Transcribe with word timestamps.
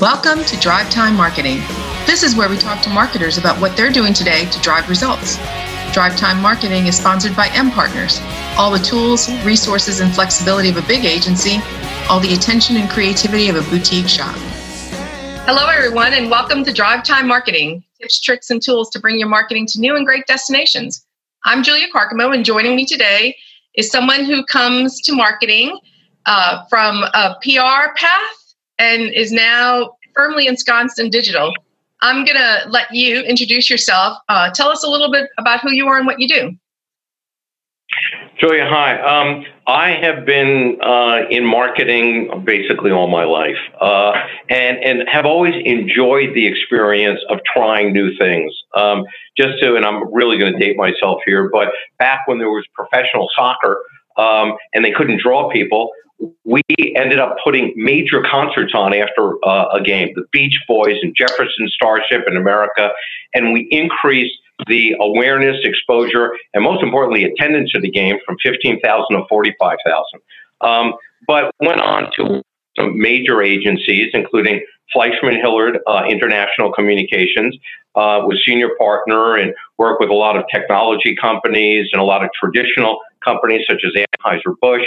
Welcome 0.00 0.44
to 0.44 0.60
Drive 0.60 0.90
Time 0.90 1.16
Marketing. 1.16 1.56
This 2.04 2.22
is 2.22 2.36
where 2.36 2.50
we 2.50 2.58
talk 2.58 2.82
to 2.82 2.90
marketers 2.90 3.38
about 3.38 3.58
what 3.62 3.78
they're 3.78 3.90
doing 3.90 4.12
today 4.12 4.44
to 4.44 4.60
drive 4.60 4.90
results. 4.90 5.36
Drive 5.94 6.18
Time 6.18 6.38
Marketing 6.42 6.86
is 6.86 6.98
sponsored 6.98 7.34
by 7.34 7.48
M 7.54 7.70
Partners. 7.70 8.20
All 8.58 8.70
the 8.70 8.78
tools, 8.78 9.30
resources, 9.42 10.00
and 10.00 10.14
flexibility 10.14 10.68
of 10.68 10.76
a 10.76 10.82
big 10.82 11.06
agency, 11.06 11.60
all 12.10 12.20
the 12.20 12.34
attention 12.34 12.76
and 12.76 12.90
creativity 12.90 13.48
of 13.48 13.56
a 13.56 13.62
boutique 13.70 14.06
shop. 14.06 14.36
Hello, 15.46 15.66
everyone, 15.66 16.12
and 16.12 16.30
welcome 16.30 16.62
to 16.64 16.74
Drive 16.74 17.02
Time 17.02 17.26
Marketing 17.26 17.82
tips, 17.98 18.20
tricks, 18.20 18.50
and 18.50 18.62
tools 18.62 18.90
to 18.90 19.00
bring 19.00 19.18
your 19.18 19.28
marketing 19.28 19.64
to 19.68 19.80
new 19.80 19.96
and 19.96 20.04
great 20.04 20.26
destinations. 20.26 21.06
I'm 21.46 21.62
Julia 21.62 21.86
Carcamo, 21.90 22.34
and 22.34 22.44
joining 22.44 22.76
me 22.76 22.84
today 22.84 23.34
is 23.76 23.90
someone 23.90 24.26
who 24.26 24.44
comes 24.44 25.00
to 25.00 25.14
marketing 25.14 25.80
uh, 26.26 26.66
from 26.66 27.02
a 27.02 27.36
PR 27.42 27.94
path 27.96 28.45
and 28.78 29.02
is 29.12 29.32
now 29.32 29.96
firmly 30.14 30.46
ensconced 30.46 30.98
in 30.98 31.10
digital. 31.10 31.52
I'm 32.02 32.24
going 32.24 32.36
to 32.36 32.66
let 32.68 32.92
you 32.92 33.20
introduce 33.22 33.70
yourself. 33.70 34.18
Uh, 34.28 34.50
tell 34.50 34.68
us 34.68 34.84
a 34.84 34.88
little 34.88 35.10
bit 35.10 35.30
about 35.38 35.60
who 35.60 35.72
you 35.72 35.86
are 35.88 35.96
and 35.96 36.06
what 36.06 36.20
you 36.20 36.28
do. 36.28 36.56
Julia, 38.38 38.66
hi. 38.68 39.00
Um, 39.00 39.46
I 39.66 39.90
have 39.90 40.26
been 40.26 40.78
uh, 40.82 41.22
in 41.30 41.44
marketing 41.44 42.42
basically 42.44 42.90
all 42.90 43.08
my 43.08 43.24
life, 43.24 43.56
uh, 43.80 44.12
and 44.50 44.76
and 44.78 45.08
have 45.08 45.24
always 45.24 45.54
enjoyed 45.64 46.34
the 46.34 46.46
experience 46.46 47.20
of 47.30 47.38
trying 47.50 47.92
new 47.92 48.14
things. 48.18 48.52
Um, 48.74 49.04
just 49.38 49.58
to, 49.60 49.76
and 49.76 49.86
I'm 49.86 50.12
really 50.12 50.36
going 50.36 50.52
to 50.52 50.58
date 50.58 50.76
myself 50.76 51.20
here, 51.24 51.48
but 51.50 51.68
back 51.98 52.26
when 52.26 52.38
there 52.38 52.50
was 52.50 52.64
professional 52.74 53.28
soccer 53.34 53.82
um, 54.18 54.56
and 54.74 54.84
they 54.84 54.92
couldn't 54.92 55.20
draw 55.20 55.50
people, 55.50 55.90
we 56.44 56.62
ended 56.96 57.18
up 57.18 57.36
putting 57.44 57.72
major 57.76 58.22
concerts 58.22 58.72
on 58.74 58.94
after 58.94 59.34
uh, 59.44 59.68
a 59.74 59.82
game, 59.82 60.12
the 60.14 60.24
Beach 60.32 60.58
Boys 60.66 60.96
and 61.02 61.14
Jefferson 61.14 61.68
Starship 61.68 62.24
in 62.26 62.36
America, 62.36 62.90
and 63.34 63.52
we 63.52 63.68
increased 63.70 64.34
the 64.66 64.94
awareness, 64.98 65.58
exposure, 65.64 66.32
and 66.54 66.64
most 66.64 66.82
importantly, 66.82 67.24
attendance 67.24 67.72
of 67.74 67.82
the 67.82 67.90
game 67.90 68.16
from 68.24 68.36
15,000 68.42 69.16
to 69.16 69.22
45,000. 69.28 70.20
Um, 70.62 70.94
but 71.26 71.50
went 71.60 71.80
on 71.80 72.10
to 72.16 72.42
some 72.78 72.98
major 72.98 73.42
agencies, 73.42 74.10
including 74.14 74.64
Fleishman 74.92 75.36
Hillard 75.36 75.78
uh, 75.86 76.04
International 76.08 76.72
Communications, 76.72 77.56
uh, 77.96 78.20
was 78.24 78.42
senior 78.46 78.70
partner 78.78 79.36
and 79.36 79.54
worked 79.78 80.00
with 80.00 80.10
a 80.10 80.14
lot 80.14 80.36
of 80.36 80.44
technology 80.52 81.16
companies 81.16 81.88
and 81.92 82.00
a 82.00 82.04
lot 82.04 82.22
of 82.22 82.30
traditional 82.38 83.00
companies 83.24 83.66
such 83.68 83.82
as 83.84 83.92
Anheuser-Busch. 83.92 84.86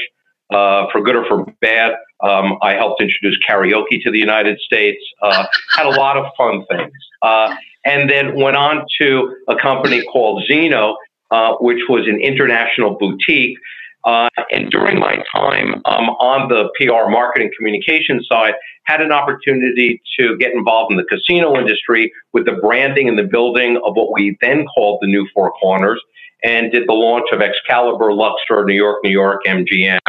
Uh, 0.51 0.87
for 0.91 1.01
good 1.01 1.15
or 1.15 1.25
for 1.25 1.45
bad. 1.61 1.91
Um, 2.21 2.57
I 2.63 2.73
helped 2.73 3.03
introduce 3.03 3.37
karaoke 3.47 4.01
to 4.01 4.09
the 4.09 4.17
United 4.17 4.59
States. 4.59 4.99
Uh, 5.21 5.45
had 5.75 5.85
a 5.85 5.91
lot 5.91 6.17
of 6.17 6.25
fun 6.35 6.65
things, 6.65 6.91
uh, 7.21 7.55
and 7.85 8.09
then 8.09 8.35
went 8.35 8.57
on 8.57 8.83
to 8.99 9.35
a 9.47 9.55
company 9.55 10.01
called 10.11 10.43
Zeno, 10.47 10.97
uh, 11.29 11.53
which 11.59 11.81
was 11.87 12.07
an 12.07 12.19
international 12.19 12.97
boutique. 12.97 13.57
Uh, 14.05 14.29
and 14.51 14.71
during 14.71 14.97
my 14.97 15.17
time 15.31 15.75
um, 15.83 16.09
on 16.21 16.47
the 16.47 16.69
PR 16.77 17.11
marketing 17.11 17.51
communication 17.55 18.23
side, 18.23 18.53
had 18.85 19.01
an 19.01 19.11
opportunity 19.11 20.01
to 20.17 20.37
get 20.37 20.53
involved 20.53 20.89
in 20.89 20.97
the 20.97 21.03
casino 21.03 21.55
industry 21.59 22.11
with 22.33 22.45
the 22.45 22.53
branding 22.53 23.09
and 23.09 23.19
the 23.19 23.23
building 23.23 23.75
of 23.83 23.93
what 23.95 24.11
we 24.13 24.37
then 24.41 24.65
called 24.73 24.99
the 25.01 25.07
New 25.07 25.27
Four 25.33 25.51
Corners, 25.51 26.01
and 26.43 26.71
did 26.71 26.87
the 26.87 26.93
launch 26.93 27.27
of 27.33 27.41
Excalibur, 27.41 28.13
Luxor, 28.13 28.63
New 28.65 28.73
York, 28.73 29.03
New 29.03 29.11
York, 29.11 29.43
MGM. 29.45 29.99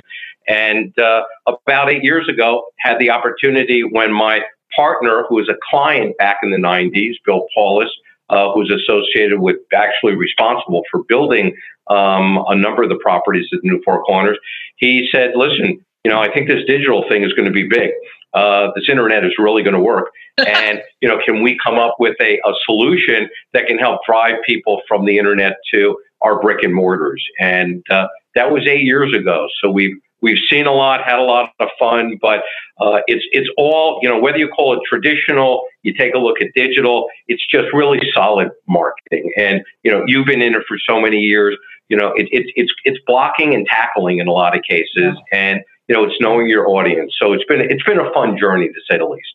And 0.51 0.99
uh, 0.99 1.23
about 1.47 1.91
eight 1.93 2.03
years 2.03 2.29
ago, 2.29 2.65
had 2.79 2.99
the 2.99 3.09
opportunity 3.11 3.83
when 3.85 4.13
my 4.13 4.41
partner, 4.75 5.25
who 5.29 5.37
was 5.37 5.49
a 5.49 5.55
client 5.71 6.17
back 6.19 6.39
in 6.43 6.51
the 6.51 6.57
90s, 6.57 7.15
Bill 7.25 7.47
Paulos, 7.57 7.87
uh, 8.31 8.53
who's 8.53 8.71
associated 8.71 9.41
with 9.41 9.57
actually 9.73 10.17
responsible 10.17 10.83
for 10.91 11.05
building 11.05 11.57
um, 11.89 12.45
a 12.49 12.57
number 12.57 12.83
of 12.83 12.89
the 12.89 12.97
properties 12.97 13.47
at 13.53 13.61
the 13.63 13.69
New 13.69 13.81
Four 13.85 14.03
Corners, 14.03 14.39
he 14.77 15.09
said, 15.13 15.33
listen, 15.37 15.85
you 16.05 16.11
know, 16.11 16.21
I 16.21 16.33
think 16.33 16.49
this 16.49 16.65
digital 16.67 17.05
thing 17.09 17.23
is 17.23 17.33
going 17.33 17.47
to 17.47 17.53
be 17.53 17.69
big. 17.69 17.91
Uh, 18.35 18.69
this 18.75 18.89
internet 18.89 19.25
is 19.25 19.33
really 19.39 19.63
going 19.63 19.75
to 19.75 19.81
work. 19.81 20.11
and, 20.47 20.81
you 21.01 21.09
know, 21.09 21.19
can 21.25 21.43
we 21.43 21.59
come 21.63 21.79
up 21.79 21.97
with 22.01 22.17
a, 22.21 22.39
a 22.39 22.53
solution 22.65 23.29
that 23.53 23.67
can 23.67 23.79
help 23.79 24.01
drive 24.05 24.37
people 24.47 24.81
from 24.89 25.05
the 25.05 25.17
internet 25.19 25.59
to 25.75 25.97
our 26.23 26.41
brick 26.41 26.63
and 26.63 26.75
mortars? 26.75 27.25
And 27.39 27.85
uh, 27.91 28.09
that 28.35 28.51
was 28.51 28.67
eight 28.67 28.83
years 28.83 29.15
ago. 29.15 29.49
So 29.61 29.71
we've 29.71 29.97
We've 30.23 30.39
seen 30.51 30.67
a 30.67 30.73
lot, 30.73 31.03
had 31.05 31.19
a 31.19 31.23
lot 31.23 31.51
of 31.61 31.69
fun, 31.79 32.19
but 32.21 32.41
uh, 32.81 33.01
it's 33.07 33.25
it's 33.33 33.49
all 33.57 33.99
you 34.03 34.09
know. 34.09 34.19
Whether 34.19 34.39
you 34.39 34.49
call 34.49 34.75
it 34.75 34.81
traditional, 34.89 35.67
you 35.83 35.95
take 35.95 36.15
a 36.15 36.19
look 36.19 36.41
at 36.41 36.49
digital, 36.55 37.09
it's 37.29 37.45
just 37.47 37.67
really 37.73 38.01
solid 38.13 38.51
marketing. 38.69 39.33
And 39.37 39.63
you 39.83 39.91
know, 39.91 40.05
you've 40.07 40.27
been 40.27 40.43
in 40.43 40.55
it 40.55 40.63
for 40.69 40.79
so 40.79 41.01
many 41.01 41.19
years. 41.19 41.57
You 41.89 41.97
know, 41.97 42.13
it, 42.15 42.29
it 42.33 42.53
it's 42.57 42.73
it's 42.85 42.99
blocking 43.07 43.55
and 43.55 43.67
tackling 43.67 44.19
in 44.19 44.29
a 44.29 44.33
lot 44.33 44.57
of 44.57 44.63
cases, 44.63 45.15
and 45.33 45.61
you 45.89 45.95
know, 45.95 46.05
it's 46.05 46.17
knowing 46.21 46.49
your 46.49 46.69
audience. 46.69 47.15
So 47.19 47.33
it's 47.33 47.45
been 47.45 47.61
it's 47.61 47.83
been 47.85 47.99
a 47.99 48.13
fun 48.13 48.39
journey 48.39 48.69
to 48.69 48.81
say 48.91 48.99
the 48.99 49.07
least. 49.07 49.35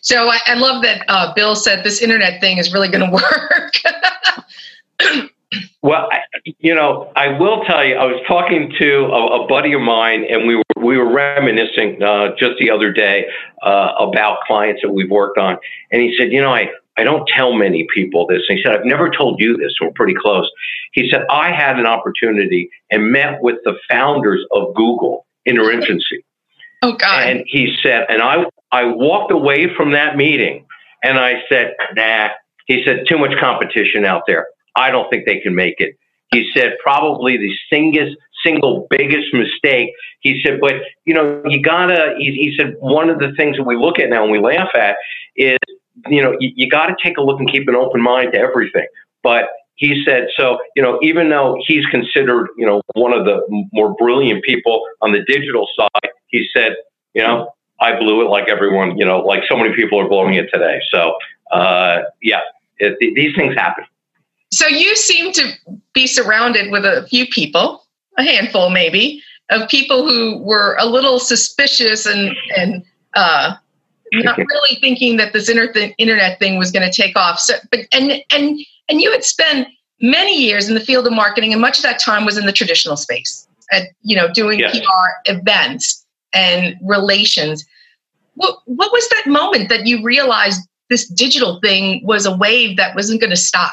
So 0.00 0.28
I, 0.28 0.38
I 0.46 0.54
love 0.54 0.82
that 0.82 1.04
uh, 1.08 1.34
Bill 1.34 1.54
said 1.54 1.84
this 1.84 2.00
internet 2.00 2.40
thing 2.40 2.58
is 2.58 2.72
really 2.72 2.88
going 2.88 3.10
to 3.10 3.12
work. 3.12 3.74
Well, 5.82 6.08
I, 6.10 6.20
you 6.58 6.74
know, 6.74 7.10
I 7.16 7.38
will 7.38 7.64
tell 7.64 7.84
you, 7.84 7.96
I 7.96 8.04
was 8.04 8.22
talking 8.28 8.72
to 8.78 9.06
a, 9.06 9.42
a 9.42 9.46
buddy 9.48 9.72
of 9.72 9.80
mine, 9.80 10.24
and 10.30 10.46
we 10.46 10.56
were 10.56 10.62
we 10.76 10.96
were 10.96 11.12
reminiscing 11.12 12.02
uh, 12.02 12.36
just 12.38 12.52
the 12.60 12.70
other 12.70 12.92
day 12.92 13.26
uh, 13.62 13.92
about 13.98 14.38
clients 14.46 14.82
that 14.82 14.90
we've 14.90 15.10
worked 15.10 15.38
on, 15.38 15.58
and 15.90 16.02
he 16.02 16.14
said, 16.16 16.32
you 16.32 16.40
know, 16.40 16.54
I 16.54 16.70
I 16.96 17.02
don't 17.02 17.26
tell 17.28 17.52
many 17.52 17.86
people 17.92 18.26
this. 18.26 18.42
And 18.48 18.58
he 18.58 18.64
said, 18.64 18.76
I've 18.76 18.84
never 18.84 19.10
told 19.10 19.40
you 19.40 19.56
this. 19.56 19.74
We're 19.80 19.90
pretty 19.90 20.14
close. 20.14 20.50
He 20.92 21.10
said, 21.10 21.24
I 21.30 21.52
had 21.52 21.78
an 21.78 21.86
opportunity 21.86 22.70
and 22.90 23.10
met 23.10 23.42
with 23.42 23.56
the 23.64 23.74
founders 23.90 24.46
of 24.52 24.74
Google 24.74 25.26
in 25.44 25.56
their 25.56 25.72
infancy. 25.72 26.24
Oh 26.82 26.92
God! 26.92 27.28
And 27.28 27.44
he 27.46 27.76
said, 27.82 28.06
and 28.08 28.22
I 28.22 28.44
I 28.70 28.84
walked 28.84 29.32
away 29.32 29.74
from 29.74 29.92
that 29.92 30.16
meeting, 30.16 30.64
and 31.02 31.18
I 31.18 31.42
said, 31.48 31.74
Nah. 31.94 32.28
He 32.66 32.82
said, 32.84 33.04
too 33.08 33.16
much 33.16 33.30
competition 33.38 34.04
out 34.04 34.22
there. 34.26 34.48
I 34.74 34.90
don't 34.90 35.08
think 35.08 35.24
they 35.24 35.38
can 35.38 35.54
make 35.54 35.76
it. 35.78 35.96
He 36.32 36.50
said 36.54 36.76
probably 36.82 37.36
the 37.36 37.52
single 37.70 38.14
single 38.44 38.86
biggest 38.90 39.32
mistake. 39.32 39.92
He 40.20 40.40
said, 40.44 40.60
but 40.60 40.74
you 41.04 41.14
know, 41.14 41.42
you 41.46 41.62
gotta. 41.62 42.14
He, 42.18 42.32
he 42.32 42.54
said 42.56 42.74
one 42.78 43.10
of 43.10 43.18
the 43.18 43.32
things 43.36 43.56
that 43.56 43.64
we 43.64 43.76
look 43.76 43.98
at 43.98 44.08
now 44.08 44.22
and 44.22 44.32
we 44.32 44.38
laugh 44.38 44.70
at 44.74 44.96
is, 45.36 45.58
you 46.08 46.22
know, 46.22 46.36
you, 46.40 46.50
you 46.54 46.68
got 46.68 46.86
to 46.86 46.96
take 47.02 47.18
a 47.18 47.22
look 47.22 47.40
and 47.40 47.50
keep 47.50 47.68
an 47.68 47.74
open 47.74 48.00
mind 48.00 48.32
to 48.32 48.38
everything. 48.38 48.86
But 49.22 49.44
he 49.76 50.02
said, 50.04 50.28
so 50.36 50.58
you 50.74 50.82
know, 50.82 50.98
even 51.02 51.28
though 51.28 51.58
he's 51.66 51.86
considered, 51.86 52.48
you 52.56 52.66
know, 52.66 52.82
one 52.94 53.12
of 53.12 53.24
the 53.24 53.40
more 53.72 53.94
brilliant 53.94 54.42
people 54.44 54.86
on 55.02 55.12
the 55.12 55.22
digital 55.26 55.68
side, 55.76 56.10
he 56.28 56.46
said, 56.54 56.76
you 57.14 57.22
know, 57.22 57.52
I 57.80 57.98
blew 57.98 58.22
it 58.22 58.30
like 58.30 58.48
everyone, 58.48 58.98
you 58.98 59.04
know, 59.04 59.20
like 59.20 59.42
so 59.48 59.56
many 59.56 59.74
people 59.74 60.00
are 60.00 60.08
blowing 60.08 60.34
it 60.34 60.48
today. 60.52 60.80
So 60.90 61.16
uh, 61.52 62.02
yeah, 62.22 62.40
it, 62.78 62.96
these 63.00 63.34
things 63.36 63.54
happen. 63.54 63.84
So 64.52 64.66
you 64.66 64.94
seem 64.96 65.32
to 65.32 65.52
be 65.92 66.06
surrounded 66.06 66.70
with 66.70 66.84
a 66.84 67.06
few 67.08 67.26
people, 67.26 67.84
a 68.16 68.22
handful 68.22 68.70
maybe, 68.70 69.22
of 69.50 69.68
people 69.68 70.08
who 70.08 70.38
were 70.38 70.76
a 70.78 70.86
little 70.86 71.18
suspicious 71.18 72.06
and 72.06 72.34
and 72.56 72.84
uh, 73.14 73.54
not 74.12 74.38
really 74.38 74.76
thinking 74.80 75.16
that 75.16 75.32
this 75.32 75.48
inter- 75.48 75.92
internet 75.98 76.38
thing 76.38 76.58
was 76.58 76.70
going 76.70 76.88
to 76.88 76.94
take 76.94 77.16
off. 77.16 77.38
So, 77.40 77.54
but 77.70 77.80
and 77.92 78.22
and 78.30 78.58
and 78.88 79.00
you 79.00 79.10
had 79.10 79.24
spent 79.24 79.68
many 80.00 80.36
years 80.36 80.68
in 80.68 80.74
the 80.74 80.80
field 80.80 81.06
of 81.06 81.12
marketing, 81.12 81.52
and 81.52 81.60
much 81.60 81.78
of 81.78 81.82
that 81.82 81.98
time 81.98 82.24
was 82.24 82.36
in 82.38 82.46
the 82.46 82.52
traditional 82.52 82.96
space, 82.96 83.48
at 83.72 83.88
you 84.02 84.16
know, 84.16 84.32
doing 84.32 84.60
yes. 84.60 84.78
PR 84.78 85.32
events 85.32 86.06
and 86.32 86.76
relations. 86.82 87.64
What 88.34 88.58
what 88.66 88.92
was 88.92 89.08
that 89.08 89.26
moment 89.26 89.68
that 89.70 89.86
you 89.86 90.02
realized 90.02 90.60
this 90.88 91.08
digital 91.08 91.60
thing 91.60 92.04
was 92.04 92.26
a 92.26 92.36
wave 92.36 92.76
that 92.76 92.94
wasn't 92.94 93.20
going 93.20 93.30
to 93.30 93.36
stop? 93.36 93.72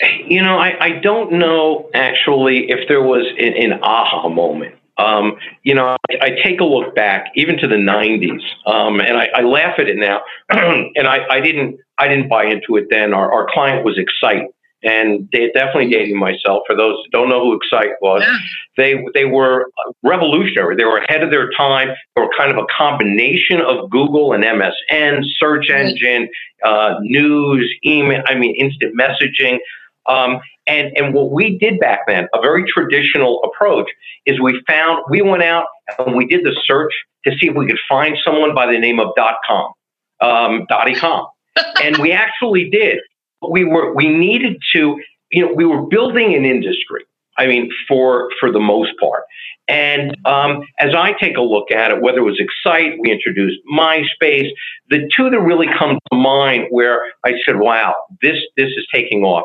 You 0.00 0.42
know, 0.42 0.58
I, 0.58 0.76
I 0.80 0.90
don't 0.98 1.32
know 1.32 1.90
actually 1.94 2.70
if 2.70 2.88
there 2.88 3.02
was 3.02 3.26
an, 3.38 3.54
an 3.54 3.80
aha 3.82 4.28
moment. 4.28 4.74
Um, 4.98 5.36
you 5.62 5.74
know, 5.74 5.96
I, 6.10 6.18
I, 6.20 6.30
take 6.42 6.60
a 6.60 6.64
look 6.64 6.92
back 6.96 7.30
even 7.36 7.56
to 7.58 7.68
the 7.68 7.76
'90s, 7.76 8.40
um, 8.66 8.98
and 8.98 9.16
I, 9.16 9.28
I, 9.32 9.42
laugh 9.42 9.78
at 9.78 9.88
it 9.88 9.96
now. 9.96 10.22
and 10.48 11.06
I, 11.06 11.24
I, 11.30 11.40
didn't, 11.40 11.78
I 11.98 12.08
didn't 12.08 12.28
buy 12.28 12.46
into 12.46 12.76
it 12.76 12.88
then. 12.90 13.14
Our, 13.14 13.32
our 13.32 13.46
client 13.48 13.84
was 13.84 13.96
Excite, 13.96 14.48
and 14.82 15.28
they 15.32 15.50
definitely 15.52 15.90
dating 15.90 16.18
myself. 16.18 16.62
For 16.66 16.76
those 16.76 16.96
who 16.96 17.10
don't 17.10 17.28
know 17.28 17.42
who 17.42 17.56
Excite 17.56 17.96
was, 18.00 18.22
yeah. 18.22 18.38
they 18.76 19.04
they 19.14 19.24
were 19.24 19.66
revolutionary. 20.02 20.76
They 20.76 20.84
were 20.84 20.98
ahead 20.98 21.22
of 21.22 21.30
their 21.30 21.50
time. 21.50 21.88
They 22.14 22.22
were 22.22 22.30
kind 22.36 22.50
of 22.50 22.58
a 22.58 22.66
combination 22.76 23.60
of 23.60 23.90
Google 23.90 24.32
and 24.32 24.44
MSN, 24.44 25.22
search 25.38 25.70
engine, 25.70 26.28
uh, 26.64 26.94
news, 27.00 27.72
email. 27.84 28.22
I 28.26 28.34
mean, 28.34 28.54
instant 28.56 28.94
messaging. 28.96 29.58
Um, 30.06 30.40
and, 30.66 30.96
and 30.96 31.14
what 31.14 31.30
we 31.30 31.58
did 31.58 31.80
back 31.80 32.00
then, 32.06 32.28
a 32.34 32.40
very 32.40 32.64
traditional 32.66 33.42
approach, 33.42 33.90
is 34.26 34.40
we 34.40 34.62
found, 34.66 35.02
we 35.08 35.22
went 35.22 35.42
out 35.42 35.66
and 35.98 36.16
we 36.16 36.26
did 36.26 36.44
the 36.44 36.56
search 36.64 36.92
to 37.26 37.32
see 37.38 37.48
if 37.48 37.54
we 37.54 37.66
could 37.66 37.78
find 37.88 38.16
someone 38.24 38.54
by 38.54 38.66
the 38.66 38.78
name 38.78 39.00
of 39.00 39.14
.dot 39.16 39.36
.com, 39.46 39.72
um, 40.20 40.66
.com. 40.96 41.26
and 41.82 41.96
we 41.98 42.12
actually 42.12 42.70
did. 42.70 42.98
We 43.46 43.64
were, 43.64 43.94
we 43.94 44.08
needed 44.08 44.56
to, 44.72 45.00
you 45.30 45.46
know, 45.46 45.52
we 45.54 45.64
were 45.64 45.82
building 45.86 46.34
an 46.34 46.44
industry. 46.44 47.04
I 47.38 47.46
mean, 47.46 47.70
for, 47.86 48.30
for 48.40 48.50
the 48.50 48.58
most 48.58 48.90
part. 48.98 49.22
And 49.68 50.16
um, 50.26 50.64
as 50.80 50.92
I 50.94 51.12
take 51.12 51.36
a 51.36 51.40
look 51.40 51.70
at 51.70 51.92
it, 51.92 52.02
whether 52.02 52.18
it 52.18 52.22
was 52.22 52.40
Excite, 52.40 52.98
we 52.98 53.12
introduced 53.12 53.58
MySpace, 53.72 54.48
the 54.90 55.08
two 55.14 55.30
that 55.30 55.40
really 55.40 55.68
come 55.78 55.98
to 56.10 56.18
mind 56.18 56.66
where 56.70 57.12
I 57.24 57.34
said, 57.46 57.60
wow, 57.60 57.94
this, 58.22 58.38
this 58.56 58.70
is 58.76 58.86
taking 58.92 59.22
off 59.22 59.44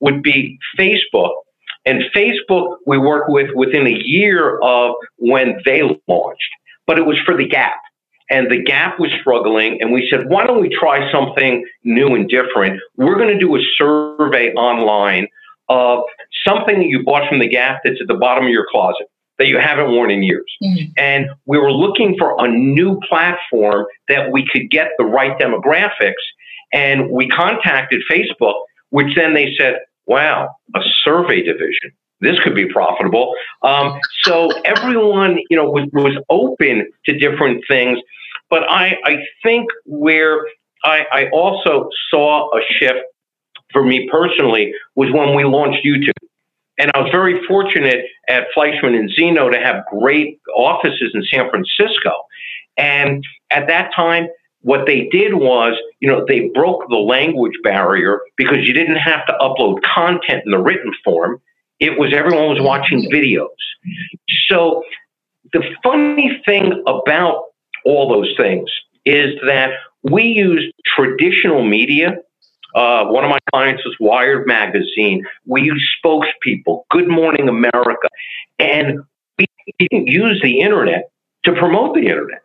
would 0.00 0.22
be 0.22 0.58
Facebook. 0.76 1.32
And 1.84 2.02
Facebook, 2.14 2.76
we 2.86 2.98
work 2.98 3.28
with 3.28 3.50
within 3.54 3.86
a 3.86 3.98
year 4.04 4.58
of 4.60 4.94
when 5.16 5.60
they 5.64 5.82
launched, 6.08 6.50
but 6.86 6.98
it 6.98 7.06
was 7.06 7.18
for 7.24 7.36
the 7.36 7.46
Gap. 7.46 7.76
And 8.30 8.50
the 8.50 8.62
Gap 8.62 9.00
was 9.00 9.10
struggling, 9.20 9.80
and 9.80 9.92
we 9.92 10.06
said, 10.10 10.28
why 10.28 10.46
don't 10.46 10.60
we 10.60 10.68
try 10.68 11.10
something 11.10 11.64
new 11.84 12.14
and 12.14 12.28
different? 12.28 12.80
We're 12.96 13.16
going 13.16 13.32
to 13.32 13.38
do 13.38 13.56
a 13.56 13.60
survey 13.76 14.52
online 14.52 15.28
of 15.70 16.02
something 16.46 16.78
that 16.78 16.86
you 16.86 17.04
bought 17.04 17.28
from 17.28 17.38
the 17.38 17.48
Gap 17.48 17.80
that's 17.84 18.00
at 18.00 18.06
the 18.06 18.14
bottom 18.14 18.44
of 18.44 18.50
your 18.50 18.66
closet 18.70 19.06
that 19.38 19.46
you 19.46 19.58
haven't 19.58 19.92
worn 19.92 20.10
in 20.10 20.22
years. 20.22 20.52
Mm-hmm. 20.62 20.90
And 20.96 21.30
we 21.46 21.58
were 21.58 21.72
looking 21.72 22.16
for 22.18 22.34
a 22.44 22.48
new 22.48 22.98
platform 23.08 23.86
that 24.08 24.32
we 24.32 24.44
could 24.50 24.70
get 24.70 24.88
the 24.98 25.04
right 25.04 25.38
demographics. 25.38 26.14
And 26.72 27.10
we 27.10 27.28
contacted 27.28 28.02
Facebook, 28.10 28.60
which 28.90 29.14
then 29.14 29.34
they 29.34 29.54
said, 29.56 29.76
wow, 30.06 30.54
a 30.74 30.80
survey 31.02 31.42
division. 31.42 31.92
This 32.20 32.38
could 32.40 32.54
be 32.54 32.66
profitable. 32.66 33.34
Um, 33.62 34.00
so 34.22 34.50
everyone, 34.64 35.38
you 35.50 35.56
know, 35.56 35.70
was, 35.70 35.88
was 35.92 36.16
open 36.28 36.90
to 37.06 37.18
different 37.18 37.62
things. 37.68 37.98
But 38.50 38.64
I, 38.68 38.96
I 39.04 39.18
think 39.42 39.68
where 39.84 40.40
I, 40.84 41.04
I 41.12 41.28
also 41.30 41.90
saw 42.10 42.50
a 42.56 42.60
shift 42.78 43.00
for 43.72 43.84
me 43.84 44.08
personally 44.10 44.72
was 44.94 45.12
when 45.12 45.34
we 45.34 45.44
launched 45.44 45.84
YouTube. 45.84 46.12
And 46.78 46.90
I 46.94 47.00
was 47.00 47.10
very 47.10 47.44
fortunate 47.46 48.06
at 48.28 48.46
Fleishman 48.54 48.94
and 48.94 49.10
Zeno 49.10 49.50
to 49.50 49.58
have 49.58 49.84
great 49.86 50.40
offices 50.54 51.10
in 51.12 51.22
San 51.24 51.50
Francisco. 51.50 52.12
And 52.76 53.24
at 53.50 53.66
that 53.66 53.90
time, 53.94 54.28
what 54.62 54.86
they 54.86 55.08
did 55.10 55.34
was, 55.34 55.74
you 56.00 56.08
know, 56.08 56.24
they 56.26 56.50
broke 56.54 56.88
the 56.88 56.96
language 56.96 57.54
barrier 57.62 58.20
because 58.36 58.58
you 58.66 58.72
didn't 58.72 58.96
have 58.96 59.26
to 59.26 59.32
upload 59.40 59.82
content 59.82 60.42
in 60.44 60.52
the 60.52 60.58
written 60.58 60.92
form. 61.04 61.40
It 61.80 61.98
was 61.98 62.12
everyone 62.12 62.48
was 62.48 62.60
watching 62.60 63.10
videos. 63.10 63.48
So 64.48 64.82
the 65.52 65.62
funny 65.82 66.40
thing 66.44 66.82
about 66.86 67.44
all 67.84 68.08
those 68.08 68.34
things 68.36 68.70
is 69.04 69.34
that 69.46 69.70
we 70.02 70.24
used 70.24 70.72
traditional 70.84 71.64
media. 71.64 72.16
Uh, 72.74 73.06
one 73.06 73.24
of 73.24 73.30
my 73.30 73.38
clients 73.52 73.84
was 73.84 73.96
Wired 73.98 74.46
Magazine. 74.46 75.24
We 75.46 75.62
used 75.62 75.86
spokespeople, 76.04 76.82
Good 76.90 77.08
Morning 77.08 77.48
America, 77.48 78.08
and 78.58 79.00
we 79.38 79.46
didn't 79.78 80.06
use 80.08 80.40
the 80.42 80.60
internet 80.60 81.10
to 81.44 81.52
promote 81.54 81.94
the 81.94 82.06
internet. 82.06 82.42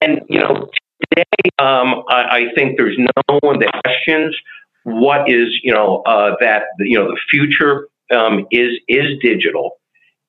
And 0.00 0.22
you 0.28 0.40
know, 0.40 0.68
today, 1.10 1.50
um, 1.58 2.02
I, 2.08 2.22
I, 2.30 2.46
think 2.54 2.76
there's 2.76 2.98
no 2.98 3.38
one 3.40 3.58
that 3.60 3.70
questions 3.84 4.36
what 4.84 5.30
is, 5.30 5.58
you 5.62 5.72
know, 5.72 6.02
uh, 6.06 6.36
that 6.40 6.64
you 6.78 6.98
know 6.98 7.08
the 7.08 7.18
future 7.30 7.88
um, 8.10 8.46
is 8.50 8.78
is 8.88 9.18
digital, 9.20 9.78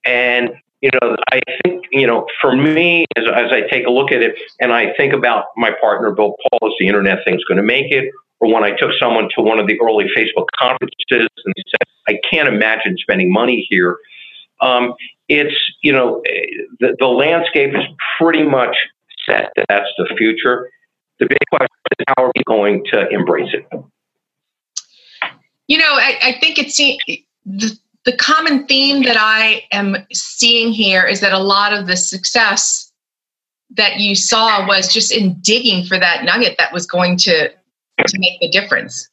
and 0.06 0.52
you 0.82 0.90
know, 1.02 1.18
I 1.32 1.42
think 1.64 1.86
you 1.92 2.08
know, 2.08 2.26
for 2.40 2.56
me, 2.56 3.06
as, 3.18 3.26
as 3.34 3.52
I 3.52 3.62
take 3.70 3.86
a 3.86 3.92
look 3.92 4.12
at 4.12 4.22
it, 4.22 4.36
and 4.60 4.72
I 4.72 4.94
think 4.96 5.14
about 5.14 5.46
my 5.58 5.72
partner 5.82 6.12
Bill 6.12 6.36
Paul, 6.52 6.70
is 6.70 6.76
the 6.80 6.88
internet 6.88 7.20
thing's 7.26 7.44
going 7.46 7.58
to 7.58 7.64
make 7.64 7.92
it, 7.92 8.12
or 8.40 8.54
when 8.54 8.64
I 8.64 8.72
took 8.72 8.92
someone 9.00 9.30
to 9.36 9.42
one 9.42 9.60
of 9.60 9.68
the 9.68 9.80
early 9.82 10.06
Facebook 10.16 10.46
conferences 10.58 10.96
and 11.46 11.54
said, 11.68 11.88
I 12.08 12.20
can't 12.30 12.48
imagine 12.48 12.98
spending 12.98 13.32
money 13.32 13.68
here. 13.70 13.98
Um, 14.62 14.94
it's, 15.28 15.56
you 15.82 15.92
know, 15.94 16.22
the, 16.80 16.96
the 17.00 17.08
landscape 17.08 17.74
is 17.76 17.84
pretty 18.20 18.44
much 18.44 18.76
set 19.26 19.52
that 19.56 19.66
that's 19.70 19.90
the 19.98 20.14
future. 20.18 20.70
The 21.20 21.28
big 21.28 21.40
question 21.50 21.76
is 22.00 22.06
how 22.08 22.24
are 22.26 22.32
we 22.36 22.44
going 22.46 22.84
to 22.92 23.08
embrace 23.10 23.54
it? 23.54 23.66
You 25.68 25.78
know, 25.78 25.94
I, 25.94 26.18
I 26.22 26.40
think 26.40 26.58
it's 26.58 26.80
the, 27.50 28.16
common 28.18 28.66
theme 28.66 29.04
that 29.04 29.18
I 29.20 29.64
am 29.72 29.96
seeing 30.12 30.72
here 30.72 31.06
is 31.06 31.22
that 31.22 31.34
a 31.34 31.40
lot 31.40 31.74
of 31.74 31.88
the 31.88 31.96
success 31.96 32.92
that 33.72 34.00
you 34.00 34.16
saw 34.16 34.68
was 34.68 34.92
just 34.92 35.12
in 35.12 35.40
digging 35.42 35.86
for 35.86 36.00
that 36.00 36.24
nugget 36.24 36.56
that 36.58 36.74
was 36.74 36.86
going 36.86 37.18
to 37.18 37.50
to 38.08 38.20
make 38.20 38.40
the 38.40 38.50
difference. 38.50 39.10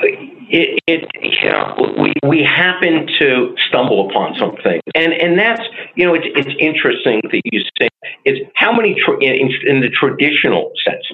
It, 0.00 0.78
it 0.86 1.08
you 1.22 1.50
know 1.50 1.94
we 1.98 2.12
we 2.22 2.42
happen 2.42 3.06
to 3.18 3.54
stumble 3.68 4.10
upon 4.10 4.36
something. 4.38 4.80
And 4.94 5.12
and 5.14 5.38
that's 5.38 5.62
you 5.94 6.04
know 6.04 6.14
it's 6.14 6.26
it's 6.34 6.54
interesting 6.58 7.22
that 7.30 7.40
you 7.44 7.62
say 7.80 7.88
it's 8.24 8.50
how 8.54 8.72
many 8.72 8.94
tra- 8.94 9.18
in, 9.22 9.50
in 9.66 9.80
the 9.80 9.88
traditional 9.88 10.72
sense 10.84 11.04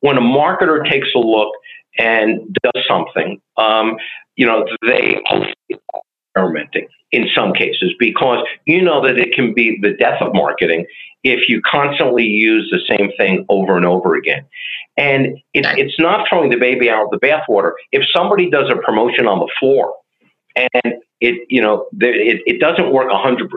when 0.00 0.16
a 0.16 0.20
marketer 0.20 0.88
takes 0.88 1.08
a 1.14 1.18
look 1.18 1.52
and 1.98 2.56
does 2.62 2.84
something 2.88 3.40
um, 3.56 3.96
you 4.36 4.46
know 4.46 4.66
they 4.86 5.20
are 5.30 5.46
experimenting 6.34 6.88
in 7.12 7.28
some 7.34 7.52
cases 7.52 7.94
because 7.98 8.44
you 8.66 8.82
know 8.82 9.00
that 9.06 9.18
it 9.18 9.34
can 9.34 9.54
be 9.54 9.78
the 9.80 9.92
death 9.92 10.20
of 10.20 10.34
marketing 10.34 10.86
if 11.22 11.48
you 11.48 11.60
constantly 11.62 12.24
use 12.24 12.68
the 12.70 12.96
same 12.96 13.10
thing 13.16 13.46
over 13.48 13.76
and 13.76 13.86
over 13.86 14.14
again. 14.14 14.44
And 14.96 15.38
it, 15.54 15.64
it's 15.78 15.98
not 15.98 16.28
throwing 16.28 16.50
the 16.50 16.56
baby 16.56 16.90
out 16.90 17.04
of 17.04 17.10
the 17.10 17.18
bathwater. 17.18 17.72
If 17.92 18.02
somebody 18.14 18.50
does 18.50 18.68
a 18.70 18.76
promotion 18.76 19.26
on 19.26 19.38
the 19.38 19.50
floor 19.58 19.94
and 20.56 20.94
it, 21.20 21.46
you 21.48 21.62
know, 21.62 21.86
it, 22.00 22.42
it 22.46 22.60
doesn't 22.60 22.92
work 22.92 23.10
100%, 23.10 23.48